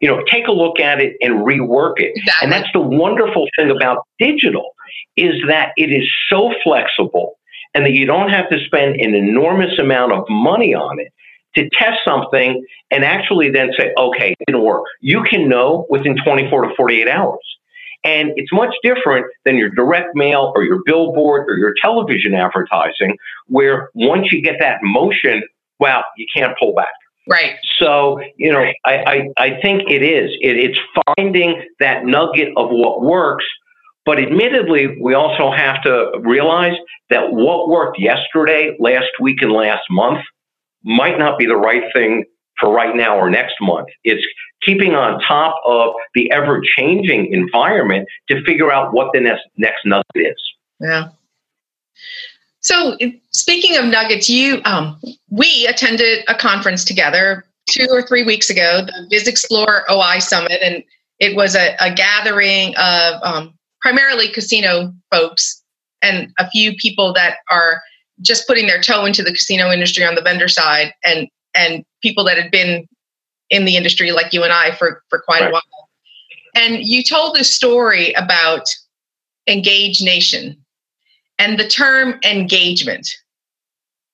you 0.00 0.08
know, 0.08 0.22
take 0.30 0.46
a 0.46 0.52
look 0.52 0.78
at 0.78 1.00
it 1.00 1.16
and 1.20 1.46
rework 1.46 1.94
it. 1.96 2.12
Exactly. 2.16 2.44
And 2.44 2.52
that's 2.52 2.68
the 2.72 2.80
wonderful 2.80 3.46
thing 3.56 3.70
about 3.70 4.06
digital 4.18 4.74
is 5.16 5.34
that 5.48 5.72
it 5.76 5.90
is 5.90 6.08
so 6.28 6.52
flexible 6.62 7.38
and 7.74 7.84
that 7.84 7.92
you 7.92 8.06
don't 8.06 8.30
have 8.30 8.48
to 8.50 8.58
spend 8.64 9.00
an 9.00 9.14
enormous 9.14 9.78
amount 9.78 10.12
of 10.12 10.24
money 10.28 10.74
on 10.74 11.00
it 11.00 11.12
to 11.56 11.68
test 11.70 11.98
something 12.04 12.64
and 12.90 13.04
actually 13.04 13.50
then 13.50 13.70
say, 13.78 13.92
okay, 13.96 14.32
it 14.38 14.38
didn't 14.46 14.62
work. 14.62 14.84
You 15.00 15.22
can 15.22 15.48
know 15.48 15.86
within 15.88 16.16
24 16.24 16.68
to 16.68 16.74
48 16.76 17.08
hours. 17.08 17.38
And 18.04 18.32
it's 18.36 18.52
much 18.52 18.74
different 18.82 19.26
than 19.44 19.56
your 19.56 19.70
direct 19.70 20.14
mail 20.14 20.52
or 20.54 20.62
your 20.62 20.80
billboard 20.84 21.48
or 21.48 21.56
your 21.56 21.74
television 21.82 22.34
advertising, 22.34 23.16
where 23.46 23.88
once 23.94 24.30
you 24.30 24.42
get 24.42 24.56
that 24.60 24.78
motion, 24.82 25.42
well, 25.78 26.04
you 26.16 26.26
can't 26.34 26.56
pull 26.58 26.74
back. 26.74 26.92
Right. 27.26 27.56
So, 27.78 28.20
you 28.36 28.52
know, 28.52 28.62
I, 28.84 28.94
I, 28.94 29.28
I 29.38 29.60
think 29.62 29.90
it 29.90 30.02
is. 30.02 30.30
It, 30.42 30.58
it's 30.58 30.78
finding 31.16 31.62
that 31.80 32.04
nugget 32.04 32.48
of 32.56 32.68
what 32.70 33.02
works. 33.02 33.46
But 34.04 34.18
admittedly, 34.18 34.98
we 35.00 35.14
also 35.14 35.50
have 35.50 35.82
to 35.82 36.12
realize 36.20 36.76
that 37.10 37.32
what 37.32 37.68
worked 37.68 37.98
yesterday, 37.98 38.76
last 38.78 39.08
week, 39.20 39.40
and 39.40 39.52
last 39.52 39.82
month 39.90 40.20
might 40.84 41.18
not 41.18 41.38
be 41.38 41.46
the 41.46 41.56
right 41.56 41.84
thing 41.94 42.24
for 42.60 42.72
right 42.72 42.94
now 42.94 43.16
or 43.16 43.30
next 43.30 43.54
month. 43.60 43.88
It's 44.04 44.24
keeping 44.62 44.94
on 44.94 45.20
top 45.20 45.56
of 45.64 45.94
the 46.14 46.30
ever 46.30 46.60
changing 46.76 47.32
environment 47.32 48.08
to 48.28 48.42
figure 48.44 48.70
out 48.70 48.92
what 48.92 49.08
the 49.12 49.20
next, 49.20 49.42
next 49.56 49.84
nugget 49.86 50.04
is. 50.14 50.52
Yeah. 50.80 51.08
So, 52.60 52.96
speaking 53.32 53.76
of 53.76 53.84
nuggets, 53.84 54.28
you 54.30 54.62
um, 54.64 54.98
we 55.30 55.66
attended 55.66 56.24
a 56.28 56.34
conference 56.34 56.84
together 56.84 57.44
two 57.68 57.86
or 57.90 58.02
three 58.02 58.22
weeks 58.22 58.48
ago, 58.48 58.86
the 58.86 59.06
Biz 59.10 59.28
Explore 59.28 59.90
OI 59.90 60.18
Summit, 60.18 60.60
and 60.62 60.82
it 61.18 61.36
was 61.36 61.54
a, 61.54 61.76
a 61.80 61.92
gathering 61.92 62.74
of 62.76 63.22
um, 63.22 63.54
primarily 63.84 64.28
casino 64.28 64.94
folks 65.12 65.62
and 66.00 66.32
a 66.38 66.48
few 66.48 66.74
people 66.76 67.12
that 67.12 67.36
are 67.50 67.82
just 68.22 68.46
putting 68.46 68.66
their 68.66 68.80
toe 68.80 69.04
into 69.04 69.22
the 69.22 69.30
casino 69.30 69.70
industry 69.70 70.04
on 70.04 70.14
the 70.14 70.22
vendor 70.22 70.48
side 70.48 70.94
and 71.04 71.28
and 71.54 71.84
people 72.02 72.24
that 72.24 72.38
had 72.38 72.50
been 72.50 72.88
in 73.50 73.66
the 73.66 73.76
industry 73.76 74.10
like 74.10 74.32
you 74.32 74.42
and 74.42 74.52
I 74.52 74.74
for 74.74 75.02
for 75.10 75.20
quite 75.20 75.42
right. 75.42 75.50
a 75.50 75.52
while. 75.52 75.62
And 76.54 76.82
you 76.82 77.02
told 77.02 77.36
this 77.36 77.52
story 77.52 78.14
about 78.14 78.66
Engage 79.46 80.00
Nation 80.00 80.56
and 81.38 81.58
the 81.58 81.68
term 81.68 82.18
engagement 82.24 83.06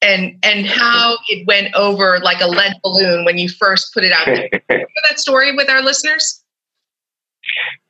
and 0.02 0.36
and 0.42 0.66
how 0.66 1.16
it 1.28 1.46
went 1.46 1.72
over 1.76 2.18
like 2.18 2.40
a 2.40 2.48
lead 2.48 2.72
balloon 2.82 3.24
when 3.24 3.38
you 3.38 3.48
first 3.48 3.94
put 3.94 4.02
it 4.02 4.10
out. 4.10 4.26
Remember 4.68 5.00
that 5.08 5.20
story 5.20 5.54
with 5.54 5.70
our 5.70 5.80
listeners? 5.80 6.39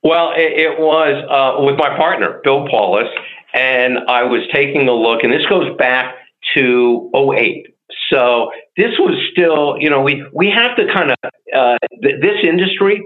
Well, 0.02 0.32
it, 0.36 0.52
it 0.52 0.78
was 0.78 1.24
uh, 1.28 1.62
with 1.62 1.76
my 1.76 1.96
partner, 1.96 2.40
Bill 2.42 2.66
Paulos, 2.66 3.08
and 3.54 3.98
I 4.08 4.24
was 4.24 4.42
taking 4.52 4.88
a 4.88 4.92
look, 4.92 5.22
and 5.22 5.32
this 5.32 5.44
goes 5.46 5.76
back 5.76 6.14
to 6.54 7.10
08. 7.14 7.66
So 8.10 8.50
this 8.76 8.98
was 8.98 9.14
still, 9.32 9.76
you 9.78 9.90
know, 9.90 10.00
we 10.00 10.24
we 10.32 10.50
have 10.50 10.76
to 10.76 10.86
kind 10.92 11.10
of 11.10 11.16
uh, 11.54 11.76
th- 12.02 12.20
this 12.20 12.36
industry. 12.42 13.02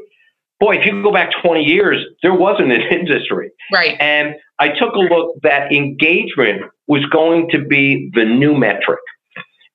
Boy, 0.60 0.76
if 0.76 0.86
you 0.86 1.02
go 1.02 1.12
back 1.12 1.30
20 1.42 1.62
years, 1.62 2.04
there 2.22 2.32
wasn't 2.32 2.72
an 2.72 2.80
industry. 2.90 3.50
Right. 3.72 3.96
And 4.00 4.36
I 4.58 4.68
took 4.68 4.94
a 4.94 4.98
look 4.98 5.40
that 5.42 5.72
engagement 5.72 6.62
was 6.86 7.04
going 7.06 7.48
to 7.50 7.64
be 7.64 8.10
the 8.14 8.24
new 8.24 8.56
metric. 8.56 9.00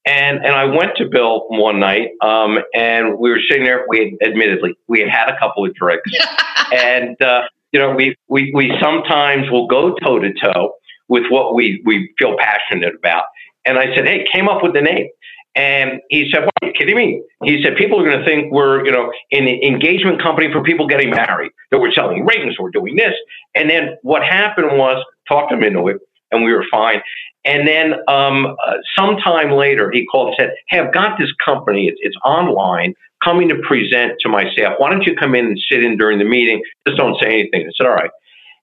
And 0.09 0.37
and 0.43 0.55
I 0.55 0.65
went 0.65 0.97
to 0.97 1.05
Bill 1.05 1.45
one 1.49 1.79
night, 1.79 2.09
um, 2.21 2.57
and 2.73 3.19
we 3.19 3.29
were 3.29 3.39
sitting 3.47 3.63
there. 3.63 3.85
We 3.87 4.17
had, 4.19 4.29
admittedly 4.29 4.75
we 4.87 5.01
had 5.01 5.09
had 5.09 5.29
a 5.29 5.37
couple 5.37 5.63
of 5.63 5.75
drinks, 5.75 6.09
and 6.73 7.21
uh, 7.21 7.43
you 7.71 7.79
know 7.79 7.93
we 7.93 8.15
we 8.27 8.51
we 8.55 8.73
sometimes 8.81 9.51
will 9.51 9.67
go 9.67 9.93
toe 10.03 10.17
to 10.17 10.33
toe 10.33 10.73
with 11.09 11.25
what 11.29 11.53
we 11.53 11.83
we 11.85 12.11
feel 12.17 12.35
passionate 12.39 12.95
about. 12.95 13.25
And 13.65 13.77
I 13.77 13.93
said, 13.95 14.07
hey, 14.07 14.25
came 14.33 14.49
up 14.49 14.63
with 14.63 14.73
the 14.73 14.81
name. 14.81 15.09
And 15.55 15.99
he 16.09 16.29
said, 16.31 16.45
"What 16.45 16.53
are 16.61 16.67
you 16.67 16.73
kidding 16.73 16.95
me?" 16.95 17.21
He 17.43 17.61
said, 17.63 17.75
"People 17.75 17.99
are 17.99 18.05
going 18.05 18.19
to 18.19 18.25
think 18.25 18.51
we're, 18.51 18.85
you 18.85 18.91
know, 18.91 19.11
an 19.31 19.47
engagement 19.47 20.21
company 20.21 20.51
for 20.51 20.63
people 20.63 20.87
getting 20.87 21.09
married. 21.09 21.51
That 21.71 21.79
we're 21.79 21.91
selling 21.91 22.25
rings, 22.25 22.57
we're 22.59 22.69
doing 22.69 22.95
this." 22.95 23.13
And 23.55 23.69
then 23.69 23.97
what 24.03 24.23
happened 24.23 24.77
was, 24.77 25.03
talked 25.27 25.51
him 25.51 25.63
into 25.63 25.87
it, 25.87 25.97
and 26.31 26.43
we 26.43 26.53
were 26.53 26.65
fine. 26.71 27.01
And 27.49 27.67
then 27.67 27.95
um, 28.07 28.55
uh, 28.63 28.73
sometime 28.95 29.49
later, 29.51 29.89
he 29.89 30.05
called 30.05 30.27
and 30.27 30.35
said, 30.39 30.55
"Hey, 30.67 30.77
I've 30.77 30.93
got 30.93 31.17
this 31.17 31.31
company. 31.43 31.87
It's, 31.87 31.97
it's 32.03 32.15
online, 32.23 32.93
coming 33.23 33.49
to 33.49 33.55
present 33.67 34.13
to 34.19 34.29
my 34.29 34.47
staff. 34.51 34.75
Why 34.77 34.91
don't 34.91 35.01
you 35.01 35.15
come 35.15 35.33
in 35.33 35.47
and 35.47 35.59
sit 35.67 35.83
in 35.83 35.97
during 35.97 36.19
the 36.19 36.25
meeting? 36.25 36.61
Just 36.87 36.99
don't 36.99 37.19
say 37.19 37.39
anything." 37.39 37.65
I 37.67 37.71
said, 37.75 37.87
"All 37.87 37.95
right." 37.95 38.11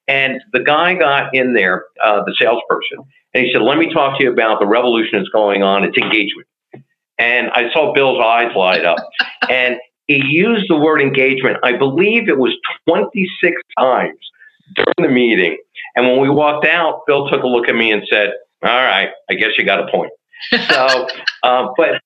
And 0.06 0.40
the 0.52 0.60
guy 0.60 0.94
got 0.94 1.34
in 1.34 1.52
there, 1.54 1.86
uh, 2.00 2.22
the 2.24 2.34
salesperson, 2.40 2.98
and 3.34 3.44
he 3.44 3.52
said, 3.52 3.62
"Let 3.62 3.76
me 3.76 3.92
talk 3.92 4.18
to 4.18 4.24
you 4.24 4.32
about 4.32 4.60
the 4.60 4.68
revolution 4.68 5.18
that's 5.18 5.30
going 5.30 5.64
on. 5.64 5.82
It's 5.82 5.98
engagement." 5.98 6.46
And 7.18 7.50
I 7.50 7.72
saw 7.72 7.92
Bill's 7.92 8.22
eyes 8.22 8.54
light 8.54 8.84
up, 8.84 8.98
and 9.50 9.78
he 10.06 10.22
used 10.24 10.66
the 10.68 10.76
word 10.76 11.00
engagement. 11.00 11.56
I 11.64 11.76
believe 11.76 12.28
it 12.28 12.38
was 12.38 12.54
26 12.88 13.60
times 13.80 14.18
during 14.76 14.94
the 14.98 15.08
meeting. 15.08 15.56
And 15.96 16.06
when 16.06 16.20
we 16.20 16.30
walked 16.30 16.66
out, 16.66 17.02
Bill 17.08 17.28
took 17.28 17.42
a 17.42 17.48
look 17.48 17.68
at 17.68 17.74
me 17.74 17.90
and 17.90 18.02
said, 18.08 18.32
"All 18.62 18.70
right, 18.70 19.10
I 19.30 19.34
guess 19.34 19.50
you 19.58 19.64
got 19.64 19.86
a 19.86 19.90
point." 19.90 20.10
So, 20.68 21.06
uh, 21.42 21.68
but 21.76 22.00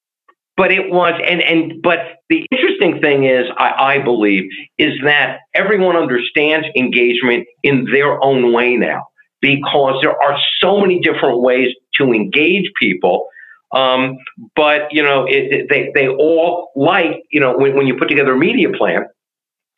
but 0.57 0.71
it 0.71 0.91
was 0.91 1.19
and 1.27 1.41
and 1.41 1.81
but 1.83 2.01
the 2.29 2.47
interesting 2.51 3.01
thing 3.01 3.25
is 3.25 3.47
I, 3.57 3.97
I 3.97 3.99
believe 3.99 4.51
is 4.77 4.93
that 5.05 5.39
everyone 5.55 5.97
understands 5.97 6.67
engagement 6.77 7.47
in 7.63 7.87
their 7.91 8.23
own 8.23 8.53
way 8.53 8.77
now 8.77 9.07
because 9.41 10.01
there 10.03 10.11
are 10.23 10.39
so 10.61 10.79
many 10.79 11.01
different 11.01 11.41
ways 11.41 11.75
to 11.95 12.13
engage 12.13 12.71
people. 12.79 13.27
Um, 13.75 14.19
but 14.55 14.93
you 14.93 15.03
know 15.03 15.25
it, 15.25 15.53
it, 15.53 15.67
they 15.71 15.91
they 15.95 16.09
all 16.09 16.73
like 16.77 17.23
you 17.31 17.41
know 17.41 17.57
when, 17.57 17.75
when 17.77 17.87
you 17.87 17.97
put 17.97 18.09
together 18.09 18.33
a 18.33 18.39
media 18.39 18.69
plan 18.77 19.07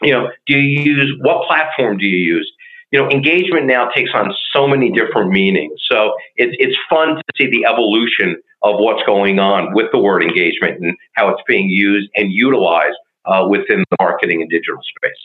you 0.00 0.12
know 0.12 0.30
do 0.46 0.58
you 0.58 0.82
use 0.82 1.14
what 1.20 1.46
platform 1.46 1.98
do 1.98 2.06
you 2.06 2.16
use 2.16 2.50
you 2.92 3.00
know, 3.00 3.10
engagement 3.10 3.66
now 3.66 3.88
takes 3.88 4.10
on 4.14 4.32
so 4.52 4.68
many 4.68 4.92
different 4.92 5.30
meanings. 5.30 5.80
So 5.90 6.12
it's 6.36 6.54
it's 6.58 6.76
fun 6.88 7.16
to 7.16 7.22
see 7.36 7.50
the 7.50 7.64
evolution 7.64 8.36
of 8.62 8.76
what's 8.78 9.02
going 9.04 9.38
on 9.38 9.74
with 9.74 9.90
the 9.92 9.98
word 9.98 10.22
engagement 10.22 10.78
and 10.80 10.96
how 11.14 11.30
it's 11.30 11.42
being 11.48 11.68
used 11.68 12.08
and 12.14 12.30
utilized 12.30 12.96
uh, 13.24 13.46
within 13.48 13.80
the 13.90 13.96
marketing 13.98 14.42
and 14.42 14.50
digital 14.50 14.80
space. 14.96 15.16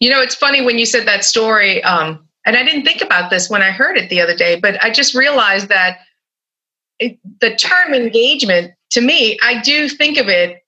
You 0.00 0.10
know, 0.10 0.20
it's 0.20 0.34
funny 0.34 0.62
when 0.62 0.78
you 0.78 0.84
said 0.84 1.06
that 1.06 1.24
story, 1.24 1.82
um, 1.84 2.26
and 2.44 2.56
I 2.56 2.64
didn't 2.64 2.84
think 2.84 3.00
about 3.00 3.30
this 3.30 3.48
when 3.48 3.62
I 3.62 3.70
heard 3.70 3.96
it 3.96 4.10
the 4.10 4.20
other 4.20 4.36
day, 4.36 4.60
but 4.60 4.82
I 4.84 4.90
just 4.90 5.14
realized 5.14 5.68
that 5.68 6.00
it, 6.98 7.18
the 7.40 7.54
term 7.56 7.94
engagement, 7.94 8.74
to 8.90 9.00
me, 9.00 9.38
I 9.42 9.62
do 9.62 9.88
think 9.88 10.18
of 10.18 10.28
it 10.28 10.62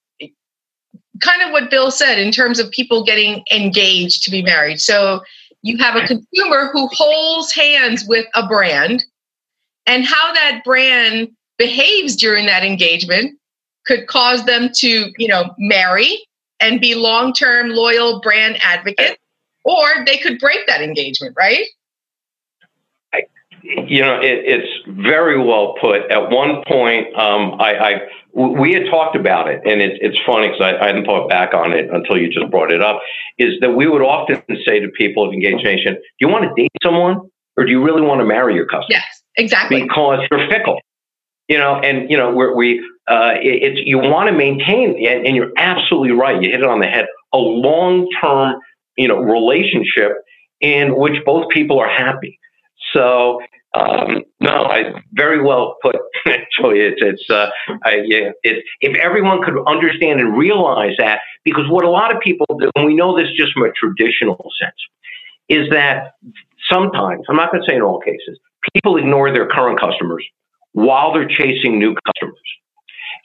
kind 1.21 1.43
of 1.43 1.51
what 1.51 1.69
Bill 1.69 1.91
said 1.91 2.19
in 2.19 2.31
terms 2.31 2.61
of 2.61 2.71
people 2.71 3.05
getting 3.05 3.43
engaged 3.53 4.23
to 4.23 4.31
be 4.31 4.41
married. 4.41 4.81
So 4.81 5.21
you 5.63 5.77
have 5.79 5.97
a 5.97 6.07
consumer 6.07 6.71
who 6.73 6.89
holds 6.89 7.53
hands 7.53 8.05
with 8.07 8.27
a 8.35 8.47
brand 8.47 9.05
and 9.87 10.05
how 10.05 10.33
that 10.33 10.63
brand 10.65 11.29
behaves 11.59 12.15
during 12.17 12.47
that 12.47 12.65
engagement 12.65 13.39
could 13.87 14.07
cause 14.07 14.45
them 14.45 14.71
to 14.75 15.13
you 15.19 15.29
know 15.29 15.55
marry 15.59 16.25
and 16.61 16.81
be 16.81 16.95
long-term 16.95 17.71
loyal 17.71 18.21
brand 18.21 18.59
advocates 18.63 19.19
or 19.65 20.05
they 20.07 20.19
could 20.19 20.39
break 20.39 20.67
that 20.67 20.81
engagement 20.81 21.35
right 21.37 21.67
you 23.63 24.01
know, 24.01 24.21
it, 24.21 24.45
it's 24.45 24.69
very 24.87 25.39
well 25.39 25.75
put. 25.81 26.11
At 26.11 26.31
one 26.31 26.63
point, 26.67 27.15
um, 27.17 27.61
I, 27.61 27.77
I, 27.77 28.01
we 28.39 28.73
had 28.73 28.87
talked 28.87 29.17
about 29.17 29.49
it, 29.49 29.61
and 29.65 29.81
it, 29.81 29.99
it's 30.01 30.17
funny 30.25 30.49
because 30.49 30.61
I, 30.61 30.79
I, 30.79 30.87
hadn't 30.87 31.05
thought 31.05 31.29
back 31.29 31.55
on 31.55 31.73
it 31.73 31.91
until 31.93 32.17
you 32.17 32.31
just 32.31 32.51
brought 32.51 32.73
it 32.73 32.81
up. 32.81 33.01
Is 33.37 33.55
that 33.61 33.71
we 33.71 33.89
would 33.89 34.03
often 34.03 34.41
say 34.65 34.79
to 34.79 34.89
people 34.91 35.27
of 35.27 35.33
Engage 35.33 35.63
Nation, 35.65 35.95
"Do 35.95 36.01
you 36.21 36.29
want 36.29 36.45
to 36.45 36.63
date 36.63 36.71
someone, 36.83 37.21
or 37.57 37.65
do 37.65 37.71
you 37.71 37.85
really 37.85 38.03
want 38.03 38.21
to 38.21 38.25
marry 38.25 38.55
your 38.55 38.67
customer?" 38.67 38.87
Yes, 38.91 39.23
exactly. 39.37 39.83
Because 39.83 40.21
you're 40.31 40.49
fickle, 40.49 40.79
you 41.49 41.59
know, 41.59 41.81
and 41.81 42.09
you 42.09 42.17
know, 42.17 42.33
we're, 42.33 42.55
we 42.55 42.79
uh, 43.09 43.35
it, 43.43 43.63
it's 43.63 43.81
you 43.85 43.99
want 43.99 44.29
to 44.29 44.37
maintain, 44.37 44.91
and, 45.05 45.27
and 45.27 45.35
you're 45.35 45.53
absolutely 45.57 46.13
right. 46.13 46.41
You 46.41 46.51
hit 46.51 46.61
it 46.61 46.67
on 46.67 46.81
the 46.81 46.87
head. 46.87 47.07
A 47.33 47.39
long 47.39 48.09
term, 48.23 48.55
you 48.97 49.09
know, 49.09 49.19
relationship 49.19 50.13
in 50.61 50.97
which 50.97 51.25
both 51.25 51.49
people 51.51 51.81
are 51.81 51.89
happy. 51.89 52.39
So 52.93 53.41
um, 53.75 54.23
no, 54.41 54.65
I 54.65 55.03
very 55.13 55.43
well 55.43 55.77
put. 55.83 55.97
Actually, 56.59 56.81
it's 56.81 57.01
it's 57.01 57.31
uh, 57.31 57.51
I, 57.85 58.03
yeah, 58.05 58.31
if 58.43 58.97
everyone 58.97 59.43
could 59.43 59.55
understand 59.67 60.21
and 60.21 60.37
realize 60.37 60.95
that, 60.99 61.21
because 61.45 61.69
what 61.69 61.85
a 61.85 61.91
lot 61.91 62.15
of 62.15 62.21
people 62.21 62.47
do, 62.59 62.71
and 62.75 62.85
we 62.85 62.95
know 62.95 63.17
this 63.17 63.29
just 63.37 63.53
from 63.53 63.63
a 63.63 63.73
traditional 63.73 64.51
sense, 64.61 64.75
is 65.49 65.71
that 65.71 66.15
sometimes 66.71 67.25
I'm 67.29 67.37
not 67.37 67.53
going 67.53 67.63
to 67.63 67.71
say 67.71 67.77
in 67.77 67.83
all 67.83 68.01
cases, 68.01 68.39
people 68.75 68.97
ignore 68.97 69.33
their 69.33 69.47
current 69.47 69.79
customers 69.79 70.25
while 70.73 71.13
they're 71.13 71.29
chasing 71.29 71.79
new 71.79 71.95
customers. 72.07 72.41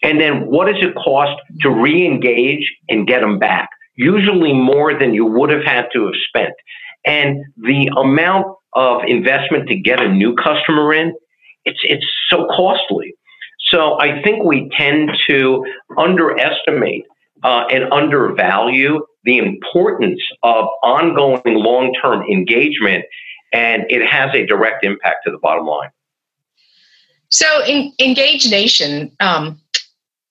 And 0.04 0.20
then 0.20 0.48
what 0.48 0.66
does 0.68 0.84
it 0.84 0.94
cost 0.96 1.42
to 1.62 1.70
re-engage 1.70 2.72
and 2.90 3.08
get 3.08 3.22
them 3.22 3.40
back? 3.40 3.70
Usually 3.96 4.54
more 4.54 4.98
than 4.98 5.14
you 5.14 5.26
would 5.26 5.50
have 5.50 5.64
had 5.64 5.88
to 5.94 6.06
have 6.06 6.16
spent. 6.28 6.54
And 7.06 7.44
the 7.58 7.90
amount 7.98 8.48
of 8.74 9.02
investment 9.08 9.70
to 9.70 9.76
get 9.76 10.02
a 10.02 10.08
new 10.08 10.36
customer 10.36 10.94
in, 10.94 11.14
it's 11.66 11.80
it's 11.84 12.06
so 12.30 12.48
costly. 12.48 13.16
So 13.74 14.00
I 14.00 14.22
think 14.22 14.44
we 14.44 14.70
tend 14.78 15.10
to 15.28 15.66
underestimate 15.98 17.06
uh, 17.44 17.66
and 17.72 17.92
undervalue 17.92 19.04
the 19.24 19.40
importance 19.40 20.22
of 20.44 20.66
ongoing 20.84 21.42
long-term 21.46 22.24
engagement, 22.30 23.06
and 23.52 23.84
it 23.90 24.06
has 24.06 24.30
a 24.36 24.46
direct 24.46 24.86
impact 24.86 25.26
to 25.26 25.32
the 25.32 25.40
bottom 25.40 25.66
line. 25.66 25.90
So, 27.30 27.66
in, 27.66 27.92
Engage 28.00 28.52
Nation, 28.52 29.12
um, 29.20 29.60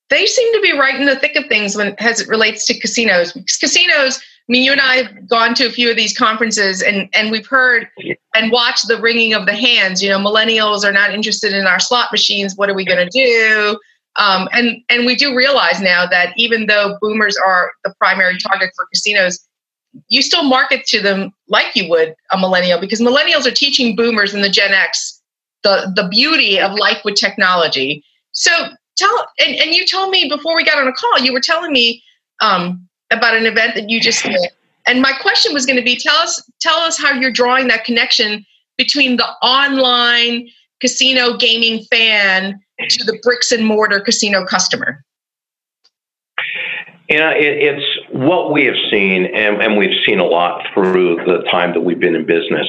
they 0.08 0.25
seem 0.25 0.54
to 0.54 0.61
be 0.61 0.78
right 0.78 0.94
in 0.94 1.06
the 1.06 1.16
thick 1.16 1.34
of 1.34 1.46
things 1.46 1.75
when 1.75 1.96
as 1.99 2.20
it 2.20 2.28
relates 2.28 2.64
to 2.66 2.78
casinos. 2.78 3.32
Because 3.32 3.56
casinos 3.56 4.20
I 4.49 4.52
mean, 4.52 4.64
you 4.64 4.72
and 4.72 4.80
I 4.80 4.96
have 4.96 5.28
gone 5.28 5.54
to 5.54 5.66
a 5.66 5.70
few 5.70 5.88
of 5.90 5.96
these 5.96 6.16
conferences 6.16 6.82
and, 6.82 7.08
and 7.14 7.30
we've 7.30 7.46
heard 7.46 7.88
and 8.34 8.50
watched 8.50 8.88
the 8.88 9.00
ringing 9.00 9.34
of 9.34 9.46
the 9.46 9.54
hands. 9.54 10.02
You 10.02 10.11
know, 10.11 10.18
millennials 10.18 10.84
are 10.84 10.92
not 10.92 11.14
interested 11.14 11.52
in 11.52 11.66
our 11.66 11.78
slot 11.78 12.11
machines. 12.11 12.56
What 12.56 12.68
are 12.68 12.75
we 12.75 12.84
going 12.84 13.08
to 13.08 13.11
do? 13.11 13.78
Um, 14.16 14.49
and, 14.52 14.82
and 14.90 15.06
we 15.06 15.14
do 15.14 15.34
realize 15.34 15.80
now 15.80 16.06
that 16.06 16.34
even 16.37 16.66
though 16.66 16.99
boomers 17.00 17.37
are 17.37 17.72
the 17.84 17.94
primary 17.99 18.37
target 18.37 18.70
for 18.75 18.87
casinos, 18.92 19.38
you 20.08 20.22
still 20.22 20.42
market 20.42 20.84
to 20.87 21.00
them 21.00 21.32
like 21.49 21.75
you 21.76 21.88
would 21.88 22.14
a 22.32 22.38
millennial 22.38 22.80
because 22.80 23.00
millennials 23.00 23.46
are 23.46 23.54
teaching 23.54 23.94
boomers 23.94 24.34
and 24.34 24.42
the 24.42 24.49
Gen 24.49 24.72
X 24.72 25.22
the, 25.62 25.92
the 25.94 26.08
beauty 26.08 26.58
of 26.58 26.72
life 26.72 27.00
with 27.04 27.14
technology. 27.14 28.04
So 28.32 28.50
tell, 28.96 29.26
and, 29.38 29.54
and 29.56 29.70
you 29.72 29.87
told 29.87 30.11
me 30.11 30.28
before 30.28 30.56
we 30.56 30.64
got 30.64 30.78
on 30.78 30.88
a 30.88 30.92
call, 30.92 31.18
you 31.20 31.32
were 31.32 31.40
telling 31.40 31.72
me 31.72 32.02
um, 32.40 32.88
about 33.12 33.37
an 33.37 33.47
event 33.47 33.75
that 33.75 33.90
you 33.90 34.00
just 34.00 34.23
did. 34.25 34.37
And 34.87 35.00
my 35.00 35.12
question 35.12 35.52
was 35.52 35.64
going 35.66 35.76
to 35.76 35.85
be 35.85 35.97
tell 35.97 36.16
us 36.16 36.42
tell 36.61 36.78
us 36.78 36.99
how 36.99 37.12
you're 37.12 37.31
drawing 37.31 37.69
that 37.69 37.85
connection 37.85 38.45
between 38.76 39.16
the 39.16 39.28
online 39.42 40.49
casino 40.81 41.37
gaming 41.37 41.85
fan 41.85 42.61
to 42.88 43.04
the 43.04 43.19
bricks 43.23 43.52
and 43.52 43.64
mortar 43.64 44.00
casino 44.00 44.45
customer. 44.45 45.04
You 47.09 47.19
know, 47.19 47.31
it, 47.31 47.45
it's 47.45 47.99
what 48.11 48.52
we 48.52 48.64
have 48.64 48.76
seen, 48.90 49.26
and, 49.26 49.61
and 49.61 49.76
we've 49.76 49.95
seen 50.04 50.19
a 50.19 50.25
lot 50.25 50.66
through 50.73 51.16
the 51.26 51.47
time 51.50 51.73
that 51.75 51.81
we've 51.83 52.00
been 52.00 52.14
in 52.14 52.26
business, 52.26 52.66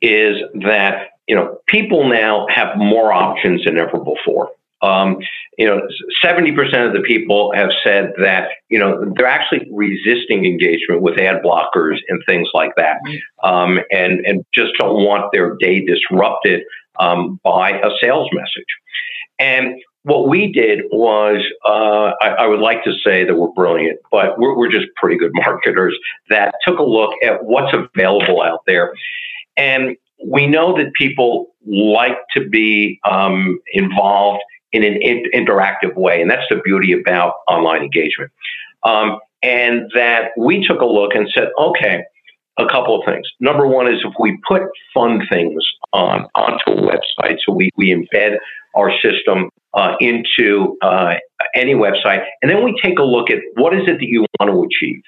is 0.00 0.36
that 0.62 1.08
you 1.28 1.34
know 1.34 1.58
people 1.66 2.08
now 2.08 2.46
have 2.48 2.76
more 2.76 3.12
options 3.12 3.64
than 3.64 3.78
ever 3.78 3.98
before. 3.98 4.50
Um, 4.82 5.18
you 5.58 5.66
know, 5.66 5.82
70% 6.24 6.86
of 6.86 6.94
the 6.94 7.02
people 7.02 7.52
have 7.54 7.70
said 7.84 8.12
that, 8.18 8.48
you 8.68 8.78
know, 8.78 9.12
they're 9.16 9.26
actually 9.26 9.68
resisting 9.72 10.46
engagement 10.46 11.02
with 11.02 11.18
ad 11.18 11.42
blockers 11.42 11.98
and 12.08 12.22
things 12.26 12.48
like 12.54 12.72
that. 12.76 12.98
Um, 13.42 13.80
and, 13.90 14.24
and 14.26 14.44
just 14.54 14.72
don't 14.78 15.04
want 15.04 15.32
their 15.32 15.56
day 15.56 15.84
disrupted 15.84 16.62
um, 16.98 17.40
by 17.44 17.72
a 17.72 17.90
sales 18.00 18.28
message. 18.32 18.64
And 19.38 19.80
what 20.02 20.28
we 20.28 20.50
did 20.50 20.84
was, 20.90 21.44
uh, 21.64 22.12
I, 22.22 22.44
I, 22.44 22.46
would 22.46 22.60
like 22.60 22.84
to 22.84 22.92
say 23.04 23.24
that 23.24 23.34
we're 23.34 23.52
brilliant, 23.52 24.00
but 24.10 24.38
we're, 24.38 24.56
we're 24.56 24.70
just 24.70 24.86
pretty 24.96 25.18
good 25.18 25.32
marketers 25.34 25.96
that 26.30 26.54
took 26.66 26.78
a 26.78 26.82
look 26.82 27.12
at 27.22 27.44
what's 27.44 27.74
available 27.74 28.42
out 28.42 28.60
there. 28.66 28.94
And 29.56 29.96
we 30.24 30.46
know 30.46 30.76
that 30.76 30.94
people 30.94 31.54
like 31.66 32.16
to 32.34 32.48
be 32.48 32.98
um, 33.04 33.60
involved 33.72 34.42
in 34.72 34.84
an 34.84 34.96
in- 35.02 35.30
interactive 35.34 35.94
way, 35.96 36.20
and 36.20 36.30
that's 36.30 36.46
the 36.50 36.60
beauty 36.64 36.92
about 36.92 37.34
online 37.48 37.82
engagement. 37.82 38.30
Um, 38.84 39.18
and 39.42 39.90
that 39.94 40.32
we 40.36 40.66
took 40.66 40.80
a 40.80 40.86
look 40.86 41.14
and 41.14 41.28
said, 41.34 41.48
okay, 41.58 42.04
a 42.58 42.66
couple 42.68 42.98
of 42.98 43.04
things. 43.06 43.26
Number 43.40 43.66
one 43.66 43.92
is 43.92 44.00
if 44.04 44.12
we 44.18 44.38
put 44.46 44.62
fun 44.92 45.22
things 45.30 45.64
on 45.92 46.26
onto 46.34 46.70
a 46.72 46.90
website, 46.90 47.38
so 47.44 47.52
we, 47.52 47.70
we 47.76 47.94
embed 47.94 48.36
our 48.76 48.92
system 49.00 49.48
uh, 49.74 49.94
into 50.00 50.76
uh, 50.82 51.14
any 51.54 51.74
website, 51.74 52.24
and 52.42 52.50
then 52.50 52.64
we 52.64 52.78
take 52.82 52.98
a 52.98 53.02
look 53.02 53.30
at 53.30 53.38
what 53.54 53.74
is 53.74 53.82
it 53.86 53.98
that 53.98 54.06
you 54.06 54.26
want 54.38 54.50
to 54.50 54.64
achieve. 54.64 55.02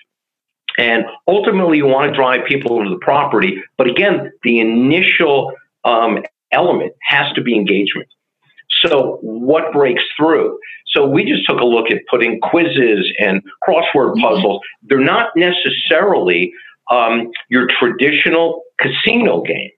And 0.78 1.04
ultimately, 1.28 1.76
you 1.76 1.87
want 1.87 2.11
to 2.11 2.16
drive 2.16 2.47
people 2.47 2.83
to 2.83 2.88
the 2.88 2.99
property, 3.00 3.62
but 3.76 3.87
again, 3.88 4.33
the 4.42 4.61
initial 4.61 5.52
um, 5.85 6.23
element 6.50 6.95
has 7.02 7.31
to 7.35 7.42
be 7.42 7.54
engagement. 7.54 8.09
So, 8.85 9.19
what 9.23 9.73
breaks 9.73 10.03
through? 10.17 10.59
So, 10.89 11.07
we 11.07 11.25
just 11.25 11.47
took 11.47 11.61
a 11.61 11.65
look 11.65 11.91
at 11.91 11.99
putting 12.11 12.41
quizzes 12.41 13.12
and 13.19 13.43
crossword 13.67 14.15
mm-hmm. 14.15 14.23
puzzles. 14.23 14.61
They're 14.83 14.99
not 14.99 15.31
necessarily 15.37 16.53
um, 16.91 17.31
your 17.49 17.69
traditional 17.79 18.62
casino 18.79 19.43
games. 19.43 19.73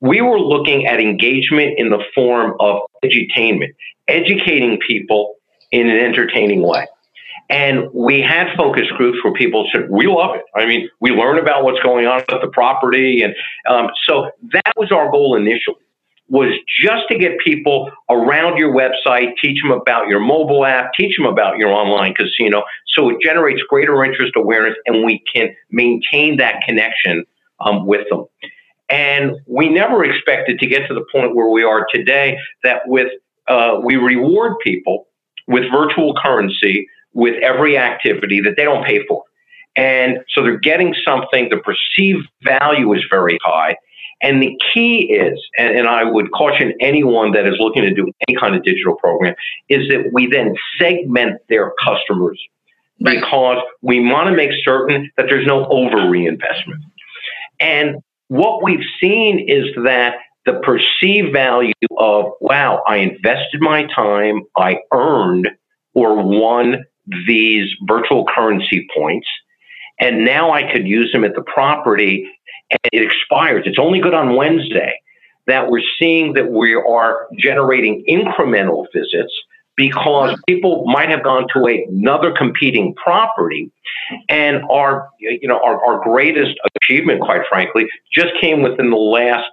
We 0.00 0.20
were 0.20 0.38
looking 0.38 0.86
at 0.86 1.00
engagement 1.00 1.78
in 1.78 1.90
the 1.90 2.02
form 2.14 2.54
of 2.60 2.82
edutainment, 3.04 3.74
educating 4.06 4.78
people 4.86 5.34
in 5.72 5.88
an 5.88 5.98
entertaining 5.98 6.62
way. 6.62 6.86
And 7.50 7.88
we 7.94 8.20
had 8.20 8.54
focus 8.56 8.84
groups 8.96 9.18
where 9.24 9.32
people 9.32 9.68
said, 9.72 9.88
we 9.90 10.06
love 10.06 10.36
it. 10.36 10.42
I 10.54 10.66
mean, 10.66 10.88
we 11.00 11.10
learn 11.10 11.38
about 11.38 11.64
what's 11.64 11.80
going 11.80 12.06
on 12.06 12.22
with 12.28 12.42
the 12.42 12.48
property. 12.48 13.22
And 13.22 13.34
um, 13.68 13.88
so 14.06 14.30
that 14.52 14.74
was 14.76 14.92
our 14.92 15.10
goal 15.10 15.34
initially 15.34 15.76
was 16.28 16.52
just 16.82 17.08
to 17.08 17.18
get 17.18 17.38
people 17.38 17.90
around 18.10 18.58
your 18.58 18.74
website, 18.74 19.32
teach 19.40 19.60
them 19.62 19.72
about 19.72 20.08
your 20.08 20.20
mobile 20.20 20.64
app, 20.64 20.92
teach 20.94 21.16
them 21.16 21.26
about 21.26 21.56
your 21.56 21.70
online 21.70 22.14
casino. 22.14 22.62
So 22.94 23.08
it 23.08 23.16
generates 23.22 23.62
greater 23.68 24.04
interest 24.04 24.32
awareness 24.36 24.76
and 24.86 25.04
we 25.04 25.22
can 25.32 25.54
maintain 25.70 26.36
that 26.36 26.62
connection 26.66 27.24
um, 27.60 27.86
with 27.86 28.06
them. 28.10 28.26
And 28.90 29.36
we 29.46 29.68
never 29.68 30.04
expected 30.04 30.58
to 30.58 30.66
get 30.66 30.86
to 30.88 30.94
the 30.94 31.04
point 31.12 31.34
where 31.34 31.48
we 31.48 31.62
are 31.62 31.86
today 31.92 32.38
that 32.62 32.82
with 32.86 33.08
uh, 33.48 33.80
we 33.82 33.96
reward 33.96 34.56
people 34.62 35.08
with 35.46 35.64
virtual 35.70 36.14
currency 36.14 36.86
with 37.14 37.42
every 37.42 37.78
activity 37.78 38.40
that 38.40 38.54
they 38.56 38.64
don't 38.64 38.84
pay 38.84 39.04
for. 39.06 39.24
And 39.76 40.18
so 40.34 40.42
they're 40.42 40.58
getting 40.58 40.94
something, 41.06 41.48
the 41.48 41.58
perceived 41.58 42.28
value 42.42 42.92
is 42.94 43.04
very 43.10 43.38
high, 43.42 43.76
and 44.20 44.42
the 44.42 44.58
key 44.72 45.12
is, 45.12 45.38
and, 45.58 45.78
and, 45.78 45.88
I 45.88 46.04
would 46.04 46.32
caution 46.32 46.72
anyone 46.80 47.32
that 47.32 47.46
is 47.46 47.54
looking 47.60 47.82
to 47.82 47.94
do 47.94 48.10
any 48.28 48.36
kind 48.36 48.56
of 48.56 48.64
digital 48.64 48.96
program, 48.96 49.34
is 49.68 49.88
that 49.88 50.10
we 50.12 50.26
then 50.26 50.54
segment 50.78 51.40
their 51.48 51.72
customers 51.84 52.40
right. 53.00 53.20
because 53.20 53.58
we 53.82 54.00
want 54.00 54.28
to 54.28 54.34
make 54.34 54.50
certain 54.64 55.10
that 55.16 55.26
there's 55.28 55.46
no 55.46 55.66
over 55.66 56.10
reinvestment. 56.10 56.82
And 57.60 58.02
what 58.28 58.62
we've 58.62 58.84
seen 59.00 59.48
is 59.48 59.66
that 59.84 60.16
the 60.46 60.60
perceived 60.62 61.32
value 61.32 61.72
of, 61.98 62.32
wow, 62.40 62.82
I 62.86 62.96
invested 62.96 63.60
my 63.60 63.86
time, 63.94 64.42
I 64.56 64.78
earned 64.92 65.48
or 65.94 66.22
won 66.22 66.84
these 67.26 67.70
virtual 67.86 68.26
currency 68.26 68.86
points, 68.96 69.26
and 70.00 70.24
now 70.24 70.52
I 70.52 70.72
could 70.72 70.86
use 70.86 71.10
them 71.12 71.24
at 71.24 71.34
the 71.34 71.42
property 71.42 72.30
and 72.70 72.80
it 72.92 73.02
expires. 73.02 73.64
It's 73.66 73.78
only 73.78 74.00
good 74.00 74.14
on 74.14 74.36
Wednesday. 74.36 75.00
That 75.46 75.70
we're 75.70 75.82
seeing 75.98 76.34
that 76.34 76.50
we 76.50 76.74
are 76.74 77.26
generating 77.38 78.04
incremental 78.06 78.84
visits 78.92 79.32
because 79.78 80.36
people 80.46 80.84
might 80.86 81.08
have 81.08 81.22
gone 81.22 81.46
to 81.54 81.64
another 81.88 82.34
competing 82.36 82.94
property 82.96 83.70
and 84.28 84.62
our 84.70 85.08
you 85.18 85.48
know 85.48 85.58
our, 85.64 85.82
our 85.82 86.04
greatest 86.04 86.54
achievement 86.82 87.22
quite 87.22 87.42
frankly 87.48 87.86
just 88.12 88.32
came 88.40 88.60
within 88.60 88.90
the 88.90 88.96
last 88.96 89.46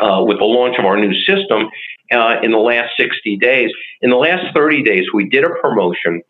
uh, 0.00 0.22
with 0.24 0.38
the 0.38 0.44
launch 0.44 0.78
of 0.78 0.84
our 0.84 0.96
new 0.96 1.12
system 1.24 1.68
uh, 2.12 2.36
in 2.42 2.52
the 2.52 2.58
last 2.58 2.92
60 2.96 3.36
days 3.38 3.70
in 4.00 4.10
the 4.10 4.16
last 4.16 4.54
30 4.54 4.82
days 4.84 5.04
we 5.12 5.28
did 5.28 5.44
a 5.44 5.50
promotion 5.60 6.22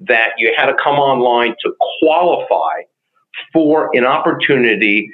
that 0.00 0.30
you 0.38 0.52
had 0.56 0.66
to 0.66 0.74
come 0.82 0.96
online 0.96 1.54
to 1.60 1.72
qualify 2.00 2.80
for 3.52 3.90
an 3.94 4.04
opportunity 4.04 5.10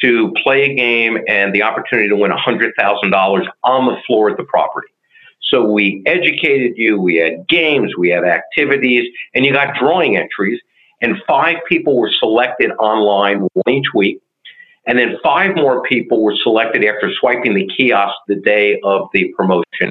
to 0.00 0.32
play 0.42 0.70
a 0.70 0.74
game 0.74 1.18
and 1.28 1.54
the 1.54 1.62
opportunity 1.62 2.08
to 2.08 2.16
win 2.16 2.30
$100,000 2.30 3.46
on 3.64 3.86
the 3.86 3.96
floor 4.06 4.30
at 4.30 4.36
the 4.36 4.44
property. 4.44 4.88
So 5.42 5.64
we 5.64 6.02
educated 6.06 6.76
you, 6.76 7.00
we 7.00 7.16
had 7.16 7.48
games, 7.48 7.96
we 7.96 8.10
had 8.10 8.24
activities, 8.24 9.10
and 9.34 9.44
you 9.44 9.52
got 9.52 9.74
drawing 9.78 10.16
entries. 10.16 10.60
And 11.00 11.16
five 11.26 11.56
people 11.68 11.96
were 11.96 12.10
selected 12.18 12.70
online, 12.72 13.48
one 13.52 13.74
each 13.74 13.86
week. 13.94 14.20
And 14.86 14.98
then 14.98 15.16
five 15.22 15.54
more 15.54 15.82
people 15.82 16.22
were 16.22 16.34
selected 16.42 16.84
after 16.84 17.12
swiping 17.12 17.54
the 17.54 17.68
kiosk 17.76 18.14
the 18.26 18.36
day 18.36 18.80
of 18.84 19.08
the 19.12 19.32
promotion. 19.36 19.90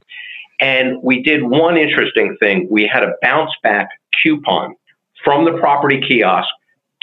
And 0.59 1.01
we 1.03 1.21
did 1.21 1.43
one 1.43 1.77
interesting 1.77 2.35
thing. 2.39 2.67
We 2.69 2.87
had 2.87 3.03
a 3.03 3.13
bounce 3.21 3.51
back 3.61 3.89
coupon 4.21 4.75
from 5.23 5.45
the 5.45 5.53
property 5.59 6.01
kiosk 6.07 6.49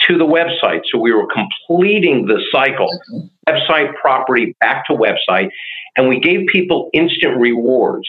to 0.08 0.18
the 0.18 0.24
website. 0.24 0.82
So 0.90 0.98
we 0.98 1.12
were 1.12 1.26
completing 1.26 2.26
the 2.26 2.42
cycle, 2.52 2.88
website 3.48 3.94
property 3.94 4.54
back 4.60 4.86
to 4.86 4.92
website, 4.92 5.50
and 5.96 6.08
we 6.08 6.18
gave 6.20 6.46
people 6.48 6.90
instant 6.92 7.38
rewards. 7.38 8.08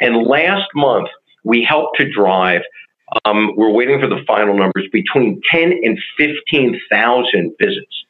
And 0.00 0.26
last 0.26 0.68
month, 0.74 1.08
we 1.44 1.62
helped 1.62 1.98
to 1.98 2.10
drive, 2.10 2.62
um, 3.24 3.52
we're 3.56 3.70
waiting 3.70 4.00
for 4.00 4.08
the 4.08 4.22
final 4.26 4.56
numbers, 4.56 4.86
between 4.92 5.40
10 5.50 5.72
and 5.82 5.98
15,000 6.16 7.54
visits 7.60 8.04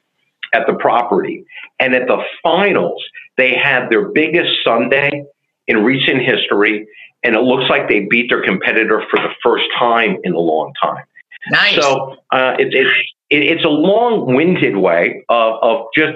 at 0.52 0.66
the 0.66 0.74
property. 0.74 1.44
And 1.78 1.94
at 1.94 2.06
the 2.06 2.22
finals, 2.42 3.02
they 3.36 3.54
had 3.54 3.90
their 3.90 4.08
biggest 4.08 4.50
Sunday 4.64 5.24
in 5.66 5.84
recent 5.84 6.22
history, 6.22 6.86
and 7.22 7.34
it 7.34 7.40
looks 7.40 7.68
like 7.68 7.88
they 7.88 8.06
beat 8.06 8.30
their 8.30 8.42
competitor 8.42 9.04
for 9.10 9.18
the 9.18 9.34
first 9.42 9.64
time 9.78 10.16
in 10.24 10.32
a 10.32 10.38
long 10.38 10.72
time. 10.80 11.04
Nice. 11.50 11.76
So 11.76 12.16
uh, 12.30 12.56
it's 12.58 12.74
it, 13.30 13.42
it's 13.42 13.64
a 13.64 13.68
long-winded 13.68 14.76
way 14.76 15.24
of, 15.28 15.54
of 15.62 15.86
just 15.94 16.14